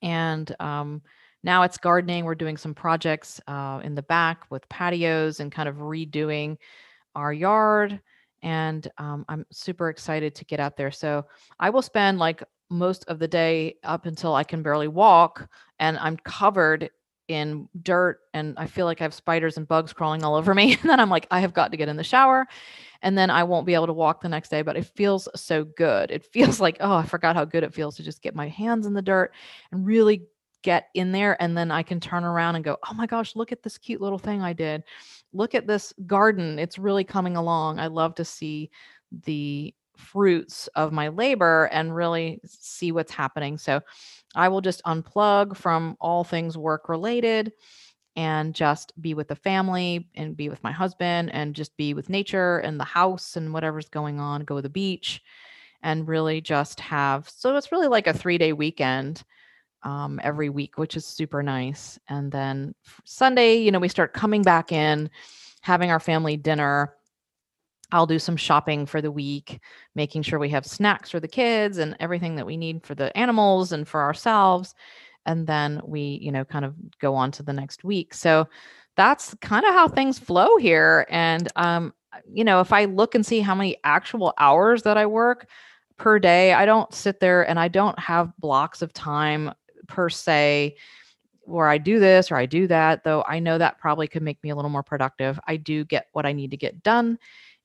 And 0.03 0.55
um, 0.61 1.03
now 1.43 1.63
it's 1.63 1.79
gardening 1.79 2.25
we're 2.25 2.35
doing 2.35 2.57
some 2.57 2.75
projects 2.75 3.41
uh, 3.47 3.81
in 3.83 3.95
the 3.95 4.03
back 4.03 4.45
with 4.51 4.69
patios 4.69 5.41
and 5.41 5.53
kind 5.53 5.69
of 5.69 5.77
redoing 5.77 6.57
our 7.15 7.33
yard. 7.33 8.01
And 8.43 8.89
um, 8.99 9.25
i'm 9.29 9.45
super 9.51 9.89
excited 9.89 10.35
to 10.37 10.45
get 10.45 10.61
out 10.61 10.77
there. 10.77 10.91
So 10.91 11.27
i 11.59 11.71
will 11.71 11.83
spend 11.83 12.19
like 12.19 12.43
most 12.71 13.05
of 13.09 13.19
the 13.19 13.27
day 13.29 13.77
up 13.83 14.07
until 14.07 14.35
i 14.35 14.45
can 14.45 14.63
barely 14.63 14.89
walk 14.89 15.49
and 15.79 15.97
i'm 15.99 16.19
covered 16.19 16.91
in 17.29 17.69
dirt 17.83 18.21
and 18.33 18.55
I 18.59 18.67
feel 18.67 18.87
like 18.87 19.01
I 19.01 19.05
have 19.05 19.14
spiders 19.14 19.57
and 19.57 19.69
bugs 19.69 19.93
crawling 19.93 20.25
all 20.25 20.35
over 20.35 20.55
me. 20.55 20.77
And 20.81 20.91
then 20.91 21.01
I'm 21.01 21.11
like, 21.11 21.27
I 21.31 21.41
have 21.41 21.55
got 21.55 21.71
to 21.71 21.77
get 21.77 21.88
in 21.88 21.97
the 21.97 22.05
shower. 22.05 22.47
And 23.03 23.17
then 23.17 23.31
I 23.31 23.45
won't 23.45 23.67
be 23.67 23.75
able 23.75 23.87
to 23.87 23.93
walk 23.93 24.23
the 24.23 24.29
next 24.29 24.49
day, 24.49 24.62
but 24.62 24.77
it 24.77 24.87
feels 24.87 25.29
so 25.37 25.64
good. 25.64 26.11
It 26.11 26.25
feels 26.33 26.61
like, 26.61 26.79
oh, 26.81 26.97
I 26.97 27.05
forgot 27.05 27.37
how 27.37 27.45
good 27.45 27.62
it 27.62 27.75
feels 27.75 27.97
to 27.97 28.03
just 28.03 28.23
get 28.23 28.35
my 28.35 28.49
hands 28.49 28.87
in 28.87 28.95
the 28.95 29.03
dirt 29.03 29.33
and 29.71 29.87
really 29.87 30.27
get 30.62 30.88
in 30.95 31.12
there. 31.12 31.41
And 31.41 31.57
then 31.57 31.71
I 31.71 31.83
can 31.83 32.01
turn 32.01 32.25
around 32.25 32.57
and 32.57 32.64
go, 32.64 32.79
oh 32.88 32.95
my 32.95 33.07
gosh, 33.07 33.37
look 33.37 33.53
at 33.53 33.62
this 33.62 33.79
cute 33.79 34.01
little 34.01 34.19
thing 34.19 34.43
I 34.43 34.53
did. 34.53 34.83
Look 35.33 35.55
at 35.55 35.67
this 35.67 35.93
garden. 36.07 36.59
It's 36.59 36.79
really 36.79 37.05
coming 37.05 37.37
along. 37.37 37.79
I 37.79 37.87
love 37.87 38.14
to 38.17 38.25
see 38.25 38.71
the 39.25 39.75
fruits 39.97 40.69
of 40.75 40.93
my 40.93 41.09
labor 41.09 41.69
and 41.73 41.95
really 41.95 42.41
see 42.45 42.93
what's 42.93 43.12
happening. 43.12 43.59
So 43.59 43.81
I 44.35 44.49
will 44.49 44.61
just 44.61 44.83
unplug 44.85 45.57
from 45.57 45.97
all 46.01 46.25
things 46.25 46.57
work 46.57 46.88
related 46.88 47.53
and 48.17 48.55
just 48.55 48.93
be 49.01 49.14
with 49.14 49.29
the 49.29 49.37
family 49.37 50.09
and 50.14 50.37
be 50.37 50.49
with 50.49 50.62
my 50.64 50.73
husband 50.73 51.31
and 51.33 51.55
just 51.55 51.77
be 51.77 51.95
with 51.95 52.11
nature 52.11 52.59
and 52.59 52.79
the 52.79 52.85
house 52.85 53.37
and 53.37 53.53
whatever's 53.53 53.88
going 53.88 54.19
on, 54.21 54.45
go 54.45 54.57
to 54.57 54.62
the 54.62 54.69
beach 54.69 55.23
and 55.83 56.09
really 56.09 56.41
just 56.41 56.81
have 56.81 57.29
so 57.29 57.55
it's 57.57 57.71
really 57.71 57.87
like 57.87 58.09
a 58.09 58.12
three 58.12 58.38
day 58.38 58.53
weekend 58.53 59.23
um, 59.85 60.21
every 60.23 60.51
week, 60.51 60.77
which 60.77 60.97
is 60.97 61.07
super 61.07 61.43
nice. 61.43 61.99
And 62.09 62.33
then 62.33 62.75
Sunday, 63.05 63.57
you 63.57 63.71
know, 63.71 63.79
we 63.79 63.88
start 63.88 64.12
coming 64.12 64.43
back 64.43 64.73
in, 64.73 65.09
having 65.61 65.91
our 65.91 66.01
family 66.01 66.37
dinner 66.37 66.95
I'll 67.90 68.07
do 68.07 68.18
some 68.18 68.37
shopping 68.37 68.87
for 68.87 69.01
the 69.01 69.11
week, 69.11 69.61
making 69.94 70.22
sure 70.22 70.38
we 70.38 70.51
have 70.51 70.66
snacks 70.66 71.11
for 71.11 71.20
the 71.20 71.29
kids 71.29 71.79
and 71.79 71.96
everything 72.01 72.37
that 72.37 72.46
we 72.46 72.57
need 72.57 72.85
for 72.85 72.94
the 72.94 73.16
animals 73.16 73.72
and 73.72 73.88
for 73.88 74.03
ourselves. 74.03 74.74
And 75.24 75.46
then 75.46 75.81
we, 75.85 76.18
you 76.22 76.33
know, 76.33 76.44
kind 76.44 76.64
of 76.64 76.74
go 77.01 77.14
on 77.14 77.31
to 77.33 77.42
the 77.42 77.53
next 77.53 77.85
week. 77.85 78.14
So 78.14 78.48
that's 78.96 79.35
kind 79.40 79.64
of 79.64 79.74
how 79.74 79.88
things 79.88 80.18
flow 80.18 80.57
here. 80.57 81.07
And, 81.09 81.48
um, 81.57 81.94
you 82.31 82.44
know, 82.44 82.61
if 82.61 82.72
I 82.72 82.87
look 82.87 83.14
and 83.14 83.24
see 83.24 83.40
how 83.40 83.55
many 83.55 83.77
actual 83.85 84.35
hours 84.38 84.83
that 84.83 84.96
I 84.96 85.07
work 85.07 85.48
per 85.96 86.18
day, 86.18 86.53
I 86.53 86.66
don't 86.66 86.92
sit 86.92 87.20
there 87.20 87.48
and 87.48 87.59
I 87.59 87.68
don't 87.68 87.98
have 87.98 88.37
blocks 88.38 88.83
of 88.83 88.92
time 88.92 89.53
per 89.87 90.09
se 90.09 90.77
where 91.42 91.68
I 91.68 91.79
do 91.79 91.98
this 91.98 92.31
or 92.31 92.37
I 92.37 92.44
do 92.44 92.66
that, 92.66 93.05
though 93.05 93.24
I 93.27 93.38
know 93.38 93.57
that 93.57 93.79
probably 93.79 94.09
could 94.09 94.22
make 94.22 94.42
me 94.42 94.51
a 94.51 94.57
little 94.57 94.70
more 94.70 94.83
productive. 94.83 95.40
I 95.46 95.57
do 95.57 95.85
get 95.85 96.09
what 96.12 96.27
I 96.27 96.33
need 96.33 96.51
to 96.51 96.59
get 96.59 96.83
done 96.83 97.18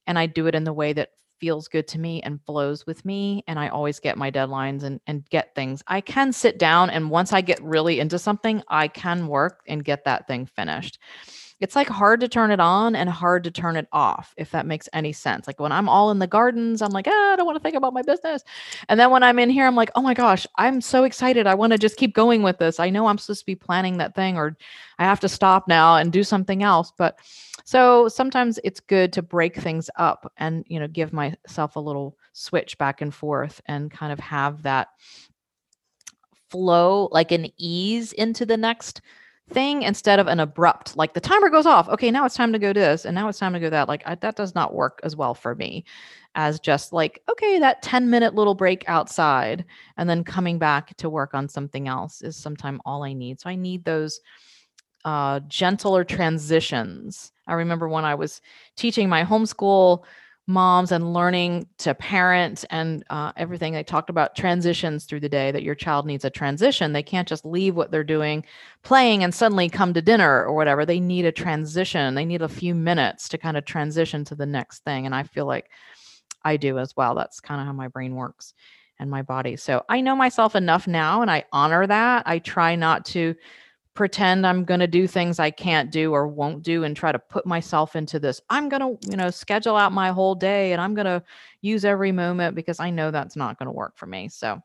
and 0.08 0.18
I 0.18 0.26
do 0.26 0.48
it 0.48 0.56
in 0.56 0.64
the 0.64 0.74
way 0.74 0.94
that 0.94 1.10
feels 1.40 1.68
good 1.68 1.88
to 1.90 2.00
me 2.00 2.22
and 2.22 2.40
flows 2.46 2.86
with 2.86 3.04
me 3.04 3.44
and 3.48 3.60
I 3.60 3.68
always 3.68 4.00
get 4.00 4.18
my 4.18 4.32
deadlines 4.32 4.84
and 4.84 5.02
and 5.08 5.28
get 5.30 5.54
things. 5.56 5.84
I 5.88 6.00
can 6.00 6.32
sit 6.32 6.58
down 6.58 6.90
and 6.90 7.10
once 7.10 7.34
I 7.34 7.42
get 7.42 7.62
really 7.62 8.00
into 8.00 8.18
something, 8.18 8.64
I 8.70 8.88
can 8.88 9.28
work 9.28 9.62
and 9.68 9.84
get 9.84 10.06
that 10.06 10.28
thing 10.28 10.46
finished 10.46 11.00
it's 11.64 11.78
like 11.78 11.88
hard 11.88 12.20
to 12.20 12.28
turn 12.28 12.52
it 12.52 12.60
on 12.60 12.94
and 12.94 13.10
hard 13.10 13.46
to 13.46 13.52
turn 13.52 13.78
it 13.78 13.88
off, 13.94 14.34
if 14.36 14.52
that 14.52 14.66
makes 14.66 14.90
any 14.92 15.14
sense. 15.14 15.48
Like 15.48 15.62
when 15.62 15.72
I'm 15.72 15.88
all 15.88 16.12
in 16.12 16.20
the 16.20 16.28
gardens, 16.28 16.82
I'm 16.82 16.92
like, 16.92 17.08
ah, 17.08 17.34
I 17.34 17.36
don't 17.38 17.46
want 17.46 17.56
to 17.56 17.64
think 17.64 17.78
about 17.78 17.94
my 17.94 18.02
business. 18.02 18.44
And 18.90 19.00
then 19.00 19.12
when 19.12 19.24
I'm 19.24 19.40
in 19.40 19.50
here, 19.50 19.66
I'm 19.66 19.76
like, 19.76 19.90
oh 19.96 20.02
my 20.02 20.14
gosh, 20.14 20.46
I'm 20.58 20.82
so 20.82 21.06
excited. 21.06 21.48
I 21.48 21.56
want 21.56 21.72
to 21.72 21.80
just 21.80 21.96
keep 21.96 22.14
going 22.14 22.44
with 22.44 22.58
this. 22.58 22.82
I 22.82 22.90
know 22.90 23.08
I'm 23.08 23.18
supposed 23.18 23.40
to 23.42 23.46
be 23.46 23.56
planning 23.56 23.98
that 24.00 24.14
thing 24.14 24.38
or 24.38 24.58
I 25.00 25.06
have 25.06 25.22
to 25.22 25.30
stop 25.30 25.70
now 25.70 25.96
and 25.96 26.12
do 26.12 26.26
something 26.26 26.64
else. 26.64 26.92
But 26.98 27.18
so 27.64 28.10
sometimes 28.10 28.60
it's 28.64 28.80
good 28.80 29.14
to 29.14 29.22
break 29.22 29.56
things 29.56 29.90
up 29.96 30.32
and, 30.38 30.66
you 30.68 30.80
know, 30.80 30.88
give 30.88 31.14
myself 31.14 31.76
a 31.76 31.80
little 31.80 32.18
switch 32.34 32.78
back 32.78 33.02
and 33.02 33.14
forth 33.14 33.62
and 33.68 33.90
kind 33.90 34.12
of 34.12 34.20
have 34.20 34.64
that 34.64 34.90
flow 36.50 37.08
like 37.12 37.32
an 37.32 37.48
ease 37.58 38.12
into 38.14 38.46
the 38.46 38.58
next 38.58 39.02
thing 39.50 39.82
instead 39.84 40.20
of 40.20 40.28
an 40.28 40.40
abrupt 40.40 40.96
like 40.96 41.14
the 41.14 41.20
timer 41.20 41.50
goes 41.50 41.66
off. 41.66 41.90
Okay 41.90 42.12
now 42.12 42.26
it's 42.26 42.36
time 42.36 42.54
to 42.54 42.60
go 42.60 42.74
this 42.74 43.06
and 43.06 43.16
now 43.16 43.28
it's 43.28 43.40
time 43.40 43.54
to 43.54 43.60
go 43.60 43.70
that. 43.70 43.88
Like 43.88 44.04
I, 44.06 44.16
that 44.16 44.36
does 44.36 44.54
not 44.54 44.74
work 44.74 45.00
as 45.04 45.16
well 45.16 45.34
for 45.34 45.56
me 45.56 45.86
as 46.36 46.60
just 46.60 46.94
like 46.94 47.22
okay 47.30 47.60
that 47.60 47.82
10 47.82 48.10
minute 48.10 48.36
little 48.36 48.56
break 48.56 48.84
outside 48.88 49.66
and 49.98 50.10
then 50.10 50.24
coming 50.24 50.60
back 50.60 50.96
to 50.98 51.10
work 51.10 51.34
on 51.34 51.48
something 51.48 51.88
else 51.88 52.22
is 52.22 52.36
sometime 52.36 52.82
all 52.86 53.04
i 53.04 53.14
need. 53.14 53.40
So 53.40 53.50
i 53.50 53.56
need 53.56 53.84
those 53.84 54.20
uh, 55.06 55.40
gentler 55.42 56.04
transitions 56.04 57.32
i 57.48 57.54
remember 57.54 57.88
when 57.88 58.06
i 58.06 58.16
was 58.16 58.42
teaching 58.76 59.10
my 59.10 59.24
homeschool 59.24 60.04
moms 60.46 60.92
and 60.92 61.14
learning 61.14 61.66
to 61.78 61.96
parent 61.96 62.66
and 62.70 63.04
uh, 63.10 63.32
everything. 63.38 63.74
They 63.74 63.84
talked 63.84 64.10
about 64.10 64.36
transitions 64.36 65.06
through 65.06 65.22
the 65.22 65.30
day 65.30 65.52
that 65.52 65.64
your 65.64 65.76
child 65.76 66.06
needs 66.06 66.26
a 66.26 66.30
transition. 66.30 66.92
They 66.92 67.04
can't 67.04 67.28
just 67.28 67.46
leave 67.46 67.76
what 67.76 67.92
they're 67.92 68.04
doing, 68.04 68.44
playing, 68.84 69.24
and 69.24 69.34
suddenly 69.34 69.70
come 69.70 69.94
to 69.94 70.02
dinner 70.02 70.44
or 70.44 70.54
whatever. 70.54 70.86
They 70.86 71.00
need 71.00 71.26
a 71.26 71.32
transition. 71.32 72.16
They 72.16 72.26
need 72.26 72.42
a 72.42 72.50
few 72.50 72.76
minutes 72.76 73.30
to 73.30 73.38
kind 73.38 73.56
of 73.56 73.64
transition 73.64 74.26
to 74.26 74.36
the 74.36 74.46
next 74.46 74.84
thing. 74.84 75.06
And 75.06 75.16
I 75.16 75.24
feel 75.24 75.46
like 75.46 75.70
I 76.44 76.58
do 76.58 76.78
as 76.78 76.96
well. 76.98 77.16
That's 77.16 77.40
kind 77.40 77.62
of 77.62 77.68
how 77.68 77.74
my 77.74 77.88
brain 77.88 78.16
works 78.16 78.54
and 79.00 79.10
my 79.10 79.22
body. 79.22 79.56
So 79.56 79.86
I 79.88 80.02
know 80.02 80.16
myself 80.16 80.56
enough 80.58 80.88
now 80.88 81.22
and 81.22 81.32
I 81.32 81.46
honor 81.54 81.88
that. 81.88 82.28
I 82.28 82.40
try 82.40 82.76
not 82.76 83.06
to 83.06 83.34
pretend 83.94 84.46
I'm 84.46 84.66
going 84.66 84.80
to 84.80 84.88
do 84.88 85.06
things 85.06 85.40
I 85.40 85.52
can't 85.52 85.92
do 85.92 86.14
or 86.14 86.28
won't 86.28 86.64
do 86.64 86.84
and 86.84 86.96
try 86.96 87.12
to 87.12 87.20
put 87.20 87.46
myself 87.46 87.96
into 87.96 88.20
this. 88.20 88.42
I'm 88.50 88.70
going 88.70 88.82
to, 88.82 89.10
you 89.10 89.18
know, 89.18 89.30
schedule 89.30 89.76
out 89.76 89.92
my 89.92 90.10
whole 90.10 90.36
day 90.36 90.72
and 90.74 90.82
I'm 90.82 90.96
going 90.96 91.06
to 91.06 91.24
use 91.62 91.86
every 91.86 92.12
moment 92.12 92.56
because 92.56 92.80
I 92.80 92.90
know 92.90 93.12
that's 93.12 93.36
not 93.36 93.60
going 93.60 93.68
to 93.68 93.72
work 93.72 93.96
for 93.96 94.08
me. 94.08 94.30
So 94.30 94.62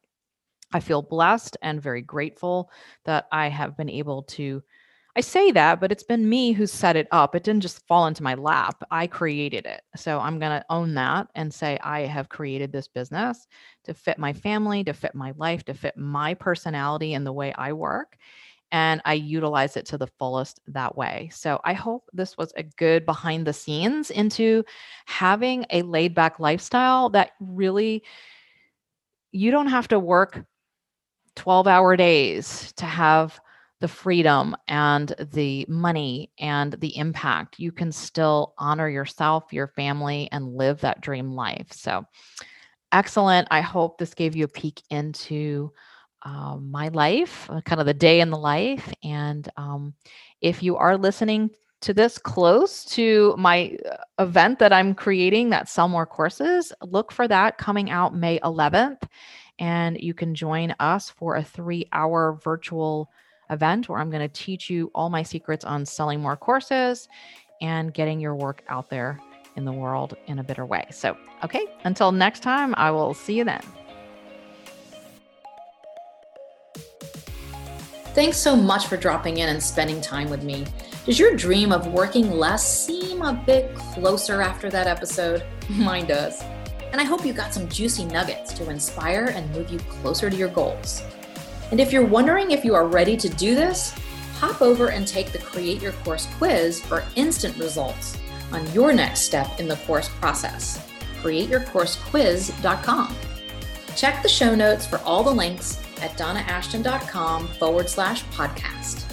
I 0.72 0.80
feel 0.80 1.02
blessed 1.02 1.56
and 1.62 1.82
very 1.82 2.02
grateful 2.02 2.70
that 3.04 3.26
I 3.30 3.48
have 3.48 3.76
been 3.76 3.90
able 3.90 4.22
to. 4.24 4.62
I 5.16 5.20
say 5.20 5.50
that, 5.50 5.80
but 5.80 5.90
it's 5.90 6.04
been 6.04 6.28
me 6.28 6.52
who 6.52 6.66
set 6.66 6.94
it 6.94 7.08
up. 7.10 7.34
It 7.34 7.42
didn't 7.42 7.62
just 7.62 7.86
fall 7.86 8.06
into 8.06 8.22
my 8.22 8.34
lap. 8.34 8.84
I 8.90 9.08
created 9.08 9.66
it. 9.66 9.82
So 9.96 10.20
I'm 10.20 10.38
going 10.38 10.52
to 10.52 10.64
own 10.70 10.94
that 10.94 11.26
and 11.34 11.52
say 11.52 11.76
I 11.82 12.02
have 12.02 12.28
created 12.28 12.70
this 12.70 12.86
business 12.86 13.46
to 13.84 13.94
fit 13.94 14.18
my 14.18 14.32
family, 14.32 14.84
to 14.84 14.92
fit 14.92 15.14
my 15.14 15.32
life, 15.36 15.64
to 15.64 15.74
fit 15.74 15.96
my 15.96 16.34
personality 16.34 17.14
and 17.14 17.26
the 17.26 17.32
way 17.32 17.52
I 17.54 17.72
work 17.72 18.16
and 18.72 19.00
I 19.04 19.14
utilize 19.14 19.76
it 19.76 19.86
to 19.86 19.98
the 19.98 20.08
fullest 20.18 20.60
that 20.68 20.96
way. 20.96 21.30
So 21.32 21.60
I 21.64 21.72
hope 21.72 22.08
this 22.12 22.36
was 22.36 22.52
a 22.56 22.62
good 22.62 23.06
behind 23.06 23.46
the 23.46 23.52
scenes 23.52 24.10
into 24.10 24.64
having 25.06 25.64
a 25.70 25.82
laid 25.82 26.14
back 26.14 26.38
lifestyle 26.38 27.08
that 27.10 27.32
really 27.40 28.02
you 29.32 29.50
don't 29.50 29.68
have 29.68 29.88
to 29.88 29.98
work 29.98 30.44
12 31.36 31.66
hour 31.66 31.96
days 31.96 32.72
to 32.76 32.84
have 32.84 33.40
the 33.80 33.88
freedom 33.88 34.56
and 34.66 35.14
the 35.32 35.64
money 35.68 36.30
and 36.38 36.72
the 36.74 36.96
impact. 36.96 37.60
You 37.60 37.70
can 37.70 37.92
still 37.92 38.54
honor 38.58 38.88
yourself, 38.88 39.52
your 39.52 39.68
family, 39.68 40.28
and 40.32 40.54
live 40.56 40.80
that 40.80 41.00
dream 41.00 41.32
life. 41.32 41.72
So 41.72 42.04
excellent. 42.90 43.46
I 43.50 43.60
hope 43.60 43.98
this 43.98 44.14
gave 44.14 44.34
you 44.34 44.44
a 44.44 44.48
peek 44.48 44.82
into 44.90 45.72
um, 46.22 46.70
my 46.70 46.88
life, 46.88 47.48
uh, 47.50 47.60
kind 47.62 47.80
of 47.80 47.86
the 47.86 47.94
day 47.94 48.20
in 48.20 48.30
the 48.30 48.38
life. 48.38 48.92
And 49.02 49.48
um, 49.56 49.94
if 50.40 50.62
you 50.62 50.76
are 50.76 50.96
listening 50.96 51.50
to 51.80 51.94
this 51.94 52.18
close 52.18 52.84
to 52.84 53.34
my 53.38 53.76
uh, 53.90 53.96
event 54.22 54.58
that 54.58 54.72
I'm 54.72 54.94
creating, 54.94 55.50
that 55.50 55.68
Sell 55.68 55.88
More 55.88 56.06
Courses, 56.06 56.72
look 56.82 57.12
for 57.12 57.28
that 57.28 57.58
coming 57.58 57.90
out 57.90 58.14
May 58.14 58.38
11th. 58.40 59.02
And 59.60 59.98
you 60.00 60.14
can 60.14 60.34
join 60.34 60.74
us 60.80 61.10
for 61.10 61.36
a 61.36 61.44
three 61.44 61.86
hour 61.92 62.38
virtual 62.42 63.10
event 63.50 63.88
where 63.88 63.98
I'm 63.98 64.10
going 64.10 64.28
to 64.28 64.32
teach 64.32 64.70
you 64.70 64.90
all 64.94 65.10
my 65.10 65.22
secrets 65.22 65.64
on 65.64 65.84
selling 65.84 66.20
more 66.20 66.36
courses 66.36 67.08
and 67.60 67.92
getting 67.92 68.20
your 68.20 68.34
work 68.34 68.62
out 68.68 68.88
there 68.88 69.18
in 69.56 69.64
the 69.64 69.72
world 69.72 70.16
in 70.26 70.38
a 70.38 70.44
better 70.44 70.64
way. 70.64 70.84
So, 70.90 71.16
okay, 71.44 71.66
until 71.84 72.12
next 72.12 72.40
time, 72.40 72.74
I 72.76 72.90
will 72.90 73.14
see 73.14 73.34
you 73.34 73.44
then. 73.44 73.62
Thanks 78.18 78.36
so 78.36 78.56
much 78.56 78.88
for 78.88 78.96
dropping 78.96 79.36
in 79.36 79.48
and 79.48 79.62
spending 79.62 80.00
time 80.00 80.28
with 80.28 80.42
me. 80.42 80.66
Does 81.06 81.20
your 81.20 81.36
dream 81.36 81.70
of 81.70 81.86
working 81.86 82.32
less 82.32 82.84
seem 82.84 83.22
a 83.22 83.32
bit 83.32 83.72
closer 83.76 84.42
after 84.42 84.68
that 84.70 84.88
episode? 84.88 85.44
Mine 85.68 86.06
does. 86.06 86.42
And 86.90 87.00
I 87.00 87.04
hope 87.04 87.24
you 87.24 87.32
got 87.32 87.54
some 87.54 87.68
juicy 87.68 88.06
nuggets 88.06 88.52
to 88.54 88.70
inspire 88.70 89.26
and 89.26 89.48
move 89.52 89.70
you 89.70 89.78
closer 89.78 90.28
to 90.28 90.36
your 90.36 90.48
goals. 90.48 91.00
And 91.70 91.78
if 91.78 91.92
you're 91.92 92.04
wondering 92.04 92.50
if 92.50 92.64
you 92.64 92.74
are 92.74 92.88
ready 92.88 93.16
to 93.16 93.28
do 93.28 93.54
this, 93.54 93.94
hop 94.38 94.62
over 94.62 94.88
and 94.88 95.06
take 95.06 95.30
the 95.30 95.38
Create 95.38 95.80
Your 95.80 95.92
Course 95.92 96.26
quiz 96.38 96.80
for 96.80 97.04
instant 97.14 97.56
results 97.56 98.18
on 98.50 98.68
your 98.72 98.92
next 98.92 99.20
step 99.20 99.60
in 99.60 99.68
the 99.68 99.76
course 99.86 100.08
process. 100.08 100.84
CreateYourCourseQuiz.com. 101.22 103.14
Check 103.94 104.24
the 104.24 104.28
show 104.28 104.56
notes 104.56 104.88
for 104.88 104.98
all 105.02 105.22
the 105.22 105.30
links 105.30 105.78
at 106.00 106.16
donnaashton.com 106.16 107.48
forward 107.48 107.88
slash 107.88 108.24
podcast. 108.26 109.04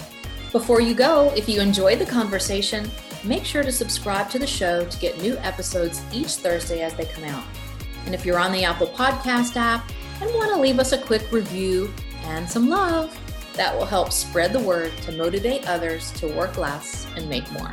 Before 0.52 0.80
you 0.80 0.94
go, 0.94 1.32
if 1.36 1.48
you 1.48 1.60
enjoyed 1.60 1.98
the 1.98 2.06
conversation, 2.06 2.90
make 3.24 3.44
sure 3.44 3.62
to 3.62 3.72
subscribe 3.72 4.30
to 4.30 4.38
the 4.38 4.46
show 4.46 4.84
to 4.86 4.98
get 4.98 5.20
new 5.20 5.36
episodes 5.38 6.00
each 6.12 6.36
Thursday 6.36 6.82
as 6.82 6.94
they 6.94 7.04
come 7.04 7.24
out. 7.24 7.44
And 8.04 8.14
if 8.14 8.24
you're 8.24 8.38
on 8.38 8.52
the 8.52 8.64
Apple 8.64 8.86
Podcast 8.86 9.56
app 9.56 9.90
and 10.20 10.32
want 10.34 10.52
to 10.54 10.60
leave 10.60 10.78
us 10.78 10.92
a 10.92 10.98
quick 10.98 11.30
review 11.32 11.92
and 12.24 12.48
some 12.48 12.68
love, 12.68 13.18
that 13.54 13.76
will 13.76 13.86
help 13.86 14.12
spread 14.12 14.52
the 14.52 14.60
word 14.60 14.92
to 15.02 15.12
motivate 15.12 15.68
others 15.68 16.12
to 16.12 16.28
work 16.28 16.56
less 16.58 17.06
and 17.16 17.28
make 17.28 17.50
more. 17.52 17.72